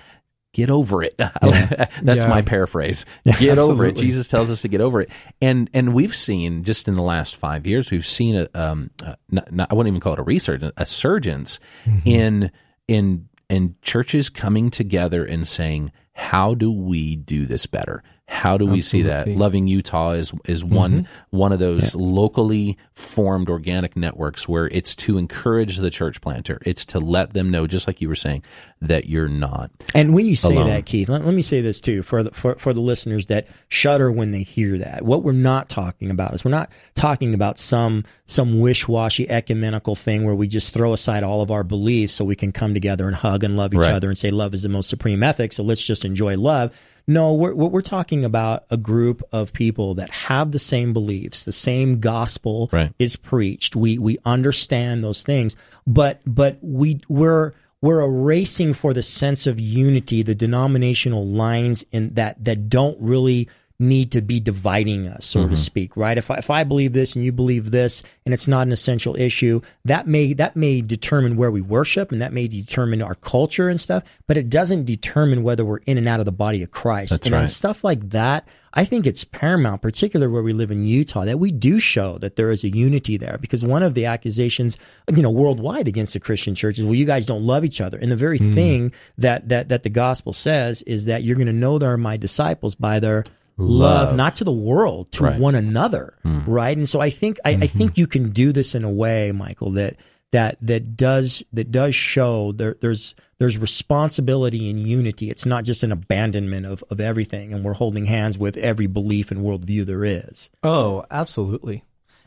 get 0.53 0.69
over 0.69 1.03
it. 1.03 1.15
That's 1.17 2.23
Yeah. 2.23 2.27
my 2.29 2.41
paraphrase. 2.41 3.05
Get 3.39 3.57
over 3.59 3.85
it. 3.85 3.95
Jesus 3.95 4.27
tells 4.27 4.49
us 4.49 4.61
to 4.63 4.67
get 4.67 4.81
over 4.81 5.01
it. 5.01 5.09
And 5.41 5.69
and 5.73 5.93
we've 5.93 6.15
seen 6.15 6.63
just 6.63 6.87
in 6.87 6.95
the 6.95 7.01
last 7.03 7.35
five 7.35 7.67
years, 7.67 7.91
we've 7.91 8.07
seen 8.07 8.35
a 8.35 8.47
um, 8.55 8.89
uh, 9.05 9.15
not, 9.29 9.51
not, 9.51 9.71
I 9.71 9.75
wouldn't 9.75 9.91
even 9.91 10.01
call 10.01 10.13
it 10.13 10.19
a 10.19 10.23
resurgence, 10.23 10.73
a 10.77 10.85
surgence 10.85 11.59
in 12.05 12.49
in 12.87 13.27
in 13.49 13.75
churches 13.81 14.29
coming 14.29 14.69
together 14.69 15.25
and 15.25 15.47
saying, 15.47 15.91
how 16.13 16.53
do 16.53 16.71
we 16.71 17.15
do 17.15 17.45
this 17.45 17.65
better? 17.65 18.03
How 18.29 18.57
do 18.57 18.65
we 18.65 18.81
see 18.81 19.03
that? 19.03 19.29
Loving 19.29 19.67
Utah 19.67 20.11
is 20.11 20.33
is 20.43 20.63
one 20.63 21.03
mm-hmm. 21.03 21.37
one 21.37 21.53
of 21.53 21.59
those 21.59 21.95
locally 21.95 22.77
formed 22.93 23.49
organic 23.49 23.95
networks 23.95 24.49
where 24.49 24.67
it's 24.67 24.97
to 24.97 25.17
encourage 25.17 25.77
the 25.77 25.89
church 25.89 26.19
planter. 26.19 26.59
It's 26.65 26.83
to 26.87 26.99
let 26.99 27.31
them 27.31 27.49
know, 27.49 27.67
just 27.67 27.87
like 27.87 28.01
you 28.01 28.09
were 28.09 28.15
saying, 28.15 28.43
that 28.81 29.07
you're 29.07 29.29
not. 29.29 29.71
And 29.95 30.13
when 30.13 30.25
you 30.25 30.35
say 30.35 30.53
alone. 30.53 30.67
that, 30.67 30.85
Keith, 30.85 31.07
let, 31.07 31.23
let 31.23 31.33
me 31.33 31.41
say 31.41 31.61
this 31.61 31.79
too 31.79 32.03
for 32.03 32.23
the, 32.23 32.31
for 32.31 32.55
for 32.55 32.73
the 32.73 32.81
listeners 32.81 33.27
that 33.27 33.47
shudder 33.69 34.11
when 34.11 34.31
they 34.31 34.43
hear 34.43 34.77
that. 34.79 35.03
What 35.03 35.23
we're 35.23 35.31
not 35.31 35.69
talking 35.69 36.11
about 36.11 36.33
is 36.33 36.43
we're 36.43 36.51
not 36.51 36.69
talking 36.95 37.33
about 37.33 37.57
some 37.57 38.03
some 38.25 38.59
wish 38.59 38.89
washy 38.89 39.29
ecumenical 39.29 39.95
thing 39.95 40.25
where 40.25 40.35
we 40.35 40.49
just 40.49 40.73
throw 40.73 40.91
aside 40.91 41.23
all 41.23 41.41
of 41.41 41.49
our 41.49 41.63
beliefs 41.63 42.13
so 42.13 42.25
we 42.25 42.35
can 42.35 42.51
come 42.51 42.73
together 42.73 43.07
and 43.07 43.15
hug 43.15 43.45
and 43.45 43.55
love 43.55 43.73
each 43.73 43.79
Right. 43.79 43.93
other 43.93 44.09
and 44.09 44.17
say 44.17 44.31
love 44.31 44.53
is 44.53 44.63
the 44.63 44.69
most 44.69 44.89
supreme 44.89 45.23
ethic. 45.23 45.53
So 45.53 45.63
let's 45.63 45.81
just 45.81 46.03
enjoy 46.03 46.35
love. 46.37 46.73
No, 47.07 47.33
we're 47.33 47.53
we're 47.55 47.69
we're 47.69 47.81
talking 47.81 48.25
about 48.25 48.65
a 48.69 48.75
group 48.77 49.23
of 49.31 49.53
people 49.53 49.93
that 49.95 50.09
have 50.09 50.51
the 50.51 50.59
same 50.59 50.91
beliefs, 50.91 51.43
the 51.45 51.53
same 51.53 51.99
gospel 51.99 52.69
Right. 52.73 52.91
is 52.99 53.15
preached. 53.15 53.75
We 53.75 53.97
we 53.97 54.17
understand 54.25 55.03
those 55.03 55.23
things, 55.23 55.55
but 55.85 56.21
but 56.25 56.57
we 56.61 56.99
we're 57.07 57.53
we're 57.81 58.01
erasing 58.01 58.73
for 58.73 58.93
the 58.93 59.03
sense 59.03 59.47
of 59.47 59.59
unity 59.59 60.21
the 60.21 60.35
denominational 60.35 61.25
lines 61.25 61.85
in 61.91 62.13
that 62.15 62.43
that 62.43 62.67
don't 62.69 62.99
really 62.99 63.47
need 63.79 64.11
to 64.11 64.21
be 64.21 64.39
dividing 64.39 65.07
us, 65.07 65.23
so 65.23 65.47
to 65.47 65.55
speak, 65.55 65.95
right? 65.95 66.17
If 66.17 66.31
I, 66.31 66.37
if 66.37 66.49
I 66.49 66.63
believe 66.63 66.93
this 66.93 67.15
and 67.15 67.23
you 67.23 67.31
believe 67.31 67.69
this, 67.69 68.01
and 68.25 68.33
it's 68.33 68.47
not 68.47 68.65
an 68.65 68.71
essential 68.71 69.15
issue, 69.15 69.61
that 69.85 70.07
may 70.07 70.33
that 70.33 70.55
may 70.55 70.81
determine 70.81 71.37
where 71.37 71.51
we 71.51 71.61
worship, 71.61 72.11
and 72.11 72.21
that 72.23 72.33
may 72.33 72.47
determine 72.47 73.03
our 73.03 73.13
culture 73.13 73.69
and 73.69 73.79
stuff, 73.79 74.03
but 74.25 74.35
it 74.35 74.49
doesn't 74.49 74.85
determine 74.85 75.43
whether 75.43 75.63
we're 75.63 75.77
in 75.85 75.99
and 75.99 76.07
out 76.07 76.19
of 76.19 76.25
the 76.25 76.31
body 76.31 76.63
of 76.63 76.71
Christ. 76.71 77.11
That's 77.11 77.27
and 77.27 77.35
on 77.35 77.41
right. 77.41 77.49
stuff 77.49 77.83
like 77.83 78.09
that, 78.09 78.47
I 78.73 78.83
think 78.83 79.05
it's 79.05 79.23
paramount, 79.23 79.83
particularly 79.83 80.33
where 80.33 80.41
we 80.41 80.53
live 80.53 80.71
in 80.71 80.83
Utah, 80.83 81.25
that 81.25 81.39
we 81.39 81.51
do 81.51 81.79
show 81.79 82.17
that 82.17 82.35
there 82.35 82.49
is 82.49 82.63
a 82.63 82.69
unity 82.69 83.17
there. 83.17 83.37
Because 83.39 83.63
one 83.63 83.83
of 83.83 83.93
the 83.93 84.05
accusations, 84.05 84.79
you 85.07 85.21
know, 85.21 85.29
worldwide 85.29 85.87
against 85.87 86.13
the 86.13 86.19
Christian 86.19 86.55
church 86.55 86.79
is, 86.79 86.85
well, 86.85 86.95
you 86.95 87.05
guys 87.05 87.27
don't 87.27 87.45
love 87.45 87.63
each 87.63 87.79
other. 87.79 87.99
And 87.99 88.11
the 88.11 88.15
very 88.15 88.39
Hmm. 88.39 88.53
thing 88.55 88.91
that 89.19 89.49
that 89.49 89.69
that 89.69 89.83
the 89.83 89.89
gospel 89.89 90.33
says 90.33 90.81
is 90.81 91.05
that 91.05 91.21
you're 91.21 91.35
going 91.35 91.45
to 91.45 91.53
know 91.53 91.77
they're 91.77 91.95
my 91.95 92.17
disciples 92.17 92.73
by 92.73 92.99
their 92.99 93.23
love, 93.57 94.09
Love. 94.09 94.15
not 94.15 94.35
to 94.37 94.43
the 94.43 94.51
world, 94.51 95.11
to 95.13 95.23
Right. 95.23 95.39
One 95.39 95.55
another, 95.55 96.15
hmm. 96.23 96.39
right? 96.45 96.77
And 96.77 96.87
so 96.87 96.99
I 96.99 97.09
think 97.09 97.39
I, 97.43 97.51
I 97.51 97.67
think 97.67 97.91
mm-hmm. 97.91 97.99
you 97.99 98.07
can 98.07 98.29
do 98.31 98.51
this 98.51 98.75
in 98.75 98.83
a 98.83 98.89
way, 98.89 99.31
Michael, 99.31 99.71
that 99.71 99.97
that 100.31 100.57
that 100.61 100.95
does 100.95 101.43
that 101.53 101.71
does 101.71 101.95
show 101.95 102.51
there 102.51 102.75
there's 102.81 103.15
there's 103.39 103.57
responsibility 103.57 104.69
and 104.69 104.79
unity. 104.79 105.29
It's 105.29 105.45
not 105.45 105.63
just 105.63 105.83
an 105.83 105.91
abandonment 105.91 106.65
of, 106.65 106.83
of 106.89 106.99
everything 106.99 107.53
and 107.53 107.63
we're 107.63 107.73
holding 107.73 108.05
hands 108.05 108.37
with 108.37 108.57
every 108.57 108.87
belief 108.87 109.31
and 109.31 109.41
worldview 109.41 109.85
there 109.85 110.05
is. 110.05 110.49
Oh, 110.63 111.05
absolutely. 111.11 111.83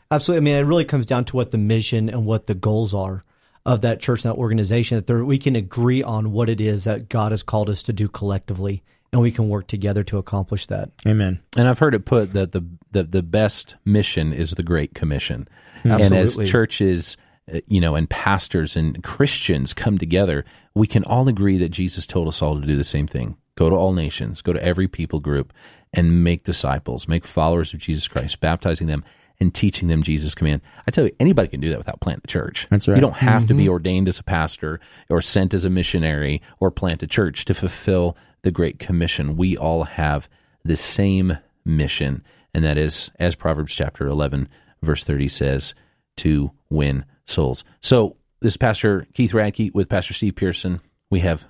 Absolutely. 0.09 0.37
I 0.37 0.43
mean, 0.43 0.63
it 0.63 0.67
really 0.67 0.85
comes 0.85 1.05
down 1.05 1.25
to 1.25 1.35
what 1.35 1.51
the 1.51 1.57
mission 1.57 2.09
and 2.09 2.25
what 2.25 2.47
the 2.47 2.55
goals 2.55 2.93
are 2.93 3.23
of 3.65 3.81
that 3.81 3.99
church 3.99 4.25
and 4.25 4.33
that 4.33 4.39
organization, 4.39 4.97
that 4.97 5.07
there, 5.07 5.23
we 5.23 5.37
can 5.37 5.55
agree 5.55 6.01
on 6.01 6.31
what 6.31 6.49
it 6.49 6.59
is 6.59 6.83
that 6.85 7.09
God 7.09 7.31
has 7.31 7.43
called 7.43 7.69
us 7.69 7.83
to 7.83 7.93
do 7.93 8.07
collectively, 8.07 8.83
and 9.11 9.21
we 9.21 9.31
can 9.31 9.49
work 9.49 9.67
together 9.67 10.03
to 10.05 10.17
accomplish 10.17 10.67
that. 10.67 10.89
Amen. 11.05 11.41
And 11.57 11.67
I've 11.67 11.79
heard 11.79 11.93
it 11.93 12.05
put 12.05 12.33
that 12.33 12.51
the 12.51 12.65
the, 12.91 13.03
the 13.03 13.23
best 13.23 13.75
mission 13.85 14.33
is 14.33 14.51
the 14.51 14.63
Great 14.63 14.93
Commission. 14.93 15.47
Absolutely. 15.85 16.05
And 16.05 16.13
as 16.15 16.49
churches, 16.49 17.17
uh, 17.53 17.59
you 17.67 17.81
know, 17.81 17.95
and 17.95 18.09
pastors 18.09 18.75
and 18.75 19.01
Christians 19.03 19.73
come 19.73 19.97
together, 19.97 20.45
we 20.75 20.87
can 20.87 21.03
all 21.03 21.27
agree 21.27 21.57
that 21.57 21.69
Jesus 21.69 22.05
told 22.05 22.27
us 22.27 22.41
all 22.41 22.59
to 22.59 22.65
do 22.65 22.75
the 22.75 22.83
same 22.83 23.07
thing: 23.07 23.37
go 23.55 23.69
to 23.69 23.75
all 23.75 23.93
nations, 23.93 24.41
go 24.41 24.53
to 24.53 24.63
every 24.63 24.87
people 24.87 25.19
group, 25.19 25.53
and 25.93 26.23
make 26.23 26.43
disciples, 26.43 27.07
make 27.07 27.25
followers 27.25 27.73
of 27.73 27.79
Jesus 27.79 28.07
Christ, 28.07 28.39
baptizing 28.39 28.87
them 28.87 29.03
and 29.39 29.55
teaching 29.55 29.87
them 29.87 30.03
Jesus' 30.03 30.35
command. 30.35 30.61
I 30.87 30.91
tell 30.91 31.05
you, 31.05 31.11
anybody 31.19 31.47
can 31.47 31.59
do 31.59 31.69
that 31.69 31.79
without 31.79 31.99
planting 31.99 32.21
a 32.25 32.27
church. 32.27 32.67
That's 32.69 32.87
right. 32.87 32.93
You 32.95 33.01
don't 33.01 33.15
have 33.15 33.47
to 33.47 33.55
be 33.55 33.67
ordained 33.67 34.07
as 34.07 34.19
a 34.19 34.23
pastor 34.23 34.79
or 35.09 35.19
sent 35.19 35.55
as 35.55 35.65
a 35.65 35.69
missionary 35.69 36.43
or 36.59 36.69
plant 36.69 37.01
a 37.01 37.07
church 37.07 37.45
to 37.45 37.55
fulfill 37.55 38.15
the 38.43 38.51
Great 38.51 38.79
Commission. 38.79 39.35
We 39.35 39.57
all 39.57 39.83
have 39.83 40.29
the 40.63 40.75
same 40.75 41.37
mission, 41.65 42.23
and 42.53 42.63
that 42.63 42.77
is, 42.77 43.11
as 43.19 43.35
Proverbs 43.35 43.73
chapter 43.73 44.07
11, 44.07 44.49
verse 44.81 45.03
30 45.03 45.27
says, 45.27 45.73
to 46.17 46.51
win 46.69 47.05
souls. 47.25 47.63
So, 47.81 48.17
this 48.41 48.53
is 48.53 48.57
Pastor 48.57 49.07
Keith 49.13 49.31
Radke 49.33 49.73
with 49.73 49.87
Pastor 49.89 50.13
Steve 50.13 50.35
Pearson. 50.35 50.81
We 51.11 51.19
have 51.19 51.45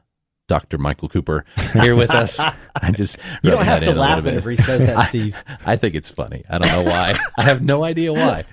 Dr. 0.49 0.77
Michael 0.77 1.07
Cooper 1.07 1.45
here 1.71 1.95
with 1.95 2.11
us. 2.11 2.37
I 2.81 2.91
just 2.91 3.17
You 3.41 3.51
don't 3.51 3.63
have 3.63 3.83
to 3.85 3.93
laugh 3.93 4.21
whenever 4.23 4.49
he 4.49 4.57
says 4.57 4.83
that, 4.83 5.01
Steve, 5.07 5.37
I 5.65 5.77
think 5.77 5.95
it's 5.95 6.09
funny. 6.09 6.43
I 6.49 6.57
don't 6.57 6.67
know 6.69 6.91
why. 6.91 7.15
I 7.37 7.43
have 7.43 7.61
no 7.61 7.85
idea 7.85 8.11
why. 8.11 8.43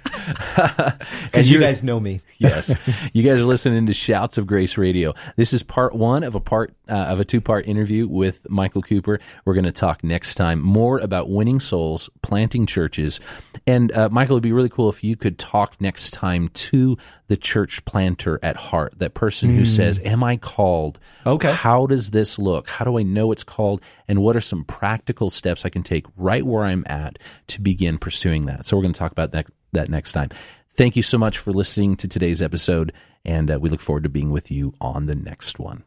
because 1.24 1.50
you 1.50 1.58
guys 1.58 1.82
know 1.82 1.98
me. 1.98 2.20
yes. 2.38 2.72
You 3.12 3.24
guys 3.24 3.40
are 3.40 3.44
listening 3.44 3.86
to 3.86 3.92
Shouts 3.92 4.38
of 4.38 4.46
Grace 4.46 4.78
Radio. 4.78 5.14
This 5.34 5.52
is 5.52 5.64
part 5.64 5.92
one 5.94 6.22
of 6.22 6.36
a 6.36 6.40
part 6.40 6.72
uh, 6.88 6.94
of 6.94 7.20
a 7.20 7.24
two 7.24 7.40
part 7.40 7.66
interview 7.66 8.06
with 8.06 8.48
Michael 8.48 8.82
Cooper. 8.82 9.20
We're 9.44 9.54
going 9.54 9.64
to 9.64 9.72
talk 9.72 10.02
next 10.02 10.34
time 10.34 10.60
more 10.60 10.98
about 10.98 11.28
winning 11.28 11.60
souls, 11.60 12.08
planting 12.22 12.66
churches, 12.66 13.20
and 13.66 13.92
uh, 13.92 14.08
Michael, 14.10 14.36
it'd 14.36 14.42
be 14.42 14.52
really 14.52 14.68
cool 14.68 14.88
if 14.88 15.04
you 15.04 15.16
could 15.16 15.38
talk 15.38 15.80
next 15.80 16.12
time 16.12 16.48
to 16.48 16.96
the 17.28 17.36
church 17.36 17.84
planter 17.84 18.38
at 18.42 18.56
heart, 18.56 18.98
that 18.98 19.14
person 19.14 19.50
who 19.50 19.64
says, 19.66 20.00
"Am 20.04 20.24
I 20.24 20.36
called? 20.36 20.98
Okay. 21.26 21.52
How 21.52 21.86
does 21.86 22.10
this 22.10 22.38
look? 22.38 22.68
How 22.68 22.84
do 22.84 22.98
I 22.98 23.02
know 23.02 23.32
it's 23.32 23.44
called? 23.44 23.82
And 24.06 24.22
what 24.22 24.36
are 24.36 24.40
some 24.40 24.64
practical 24.64 25.30
steps 25.30 25.64
I 25.64 25.68
can 25.68 25.82
take 25.82 26.06
right 26.16 26.44
where 26.44 26.64
I'm 26.64 26.84
at 26.86 27.18
to 27.48 27.60
begin 27.60 27.98
pursuing 27.98 28.46
that?" 28.46 28.66
So 28.66 28.76
we're 28.76 28.82
going 28.82 28.94
to 28.94 28.98
talk 28.98 29.12
about 29.12 29.32
that 29.32 29.46
that 29.72 29.88
next 29.88 30.12
time. 30.12 30.30
Thank 30.78 30.94
you 30.94 31.02
so 31.02 31.18
much 31.18 31.38
for 31.38 31.52
listening 31.52 31.96
to 31.96 32.08
today's 32.08 32.40
episode, 32.40 32.92
and 33.24 33.50
uh, 33.50 33.58
we 33.58 33.68
look 33.68 33.80
forward 33.80 34.04
to 34.04 34.08
being 34.08 34.30
with 34.30 34.50
you 34.50 34.74
on 34.80 35.06
the 35.06 35.16
next 35.16 35.58
one. 35.58 35.82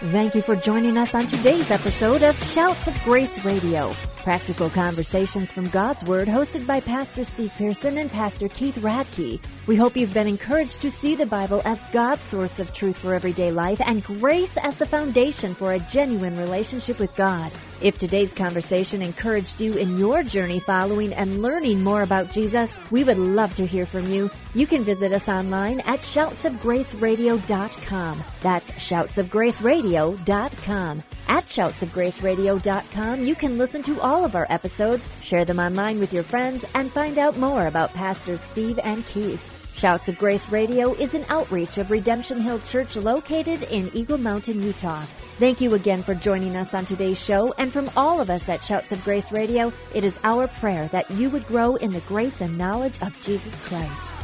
Thank 0.00 0.36
you 0.36 0.42
for 0.42 0.54
joining 0.54 0.96
us 0.96 1.12
on 1.12 1.26
today's 1.26 1.72
episode 1.72 2.22
of 2.22 2.40
Shouts 2.52 2.86
of 2.86 2.96
Grace 3.02 3.44
Radio. 3.44 3.92
Practical 4.18 4.70
conversations 4.70 5.50
from 5.50 5.68
God's 5.70 6.04
Word 6.04 6.28
hosted 6.28 6.64
by 6.68 6.78
Pastor 6.78 7.24
Steve 7.24 7.52
Pearson 7.58 7.98
and 7.98 8.08
Pastor 8.08 8.48
Keith 8.48 8.76
Radke. 8.76 9.40
We 9.66 9.74
hope 9.74 9.96
you've 9.96 10.14
been 10.14 10.28
encouraged 10.28 10.80
to 10.82 10.90
see 10.92 11.16
the 11.16 11.26
Bible 11.26 11.62
as 11.64 11.82
God's 11.90 12.22
source 12.22 12.60
of 12.60 12.72
truth 12.72 12.96
for 12.96 13.12
everyday 13.12 13.50
life 13.50 13.80
and 13.84 14.04
grace 14.04 14.56
as 14.58 14.76
the 14.76 14.86
foundation 14.86 15.52
for 15.52 15.72
a 15.72 15.80
genuine 15.80 16.36
relationship 16.36 17.00
with 17.00 17.12
God. 17.16 17.50
If 17.80 17.96
today's 17.96 18.34
conversation 18.34 19.02
encouraged 19.02 19.60
you 19.60 19.74
in 19.74 19.98
your 19.98 20.24
journey 20.24 20.58
following 20.58 21.12
and 21.12 21.42
learning 21.42 21.84
more 21.84 22.02
about 22.02 22.28
Jesus, 22.30 22.76
we 22.90 23.04
would 23.04 23.18
love 23.18 23.54
to 23.54 23.64
hear 23.64 23.86
from 23.86 24.12
you. 24.12 24.32
You 24.52 24.66
can 24.66 24.82
visit 24.82 25.12
us 25.12 25.28
online 25.28 25.78
at 25.80 26.00
shoutsofgraceradio.com. 26.00 28.22
That's 28.40 28.72
shoutsofgraceradio.com. 28.72 31.02
At 31.28 31.44
shoutsofgraceradio.com, 31.44 33.24
you 33.24 33.36
can 33.36 33.58
listen 33.58 33.82
to 33.82 34.00
all 34.00 34.24
of 34.24 34.34
our 34.34 34.48
episodes, 34.50 35.06
share 35.22 35.44
them 35.44 35.60
online 35.60 36.00
with 36.00 36.12
your 36.12 36.24
friends, 36.24 36.64
and 36.74 36.90
find 36.90 37.16
out 37.18 37.38
more 37.38 37.68
about 37.68 37.94
Pastors 37.94 38.40
Steve 38.40 38.80
and 38.82 39.06
Keith. 39.06 39.58
Shouts 39.78 40.08
of 40.08 40.18
Grace 40.18 40.48
Radio 40.48 40.94
is 40.94 41.14
an 41.14 41.24
outreach 41.28 41.78
of 41.78 41.92
Redemption 41.92 42.40
Hill 42.40 42.58
Church 42.60 42.96
located 42.96 43.62
in 43.64 43.90
Eagle 43.94 44.18
Mountain, 44.18 44.60
Utah. 44.60 45.04
Thank 45.38 45.60
you 45.60 45.74
again 45.74 46.02
for 46.02 46.16
joining 46.16 46.56
us 46.56 46.74
on 46.74 46.84
today's 46.84 47.22
show. 47.22 47.54
And 47.58 47.72
from 47.72 47.88
all 47.96 48.20
of 48.20 48.28
us 48.28 48.48
at 48.48 48.60
Shouts 48.60 48.90
of 48.90 49.04
Grace 49.04 49.30
Radio, 49.30 49.72
it 49.94 50.02
is 50.02 50.18
our 50.24 50.48
prayer 50.48 50.88
that 50.88 51.08
you 51.12 51.30
would 51.30 51.46
grow 51.46 51.76
in 51.76 51.92
the 51.92 52.00
grace 52.00 52.40
and 52.40 52.58
knowledge 52.58 53.00
of 53.02 53.16
Jesus 53.20 53.56
Christ. 53.68 54.17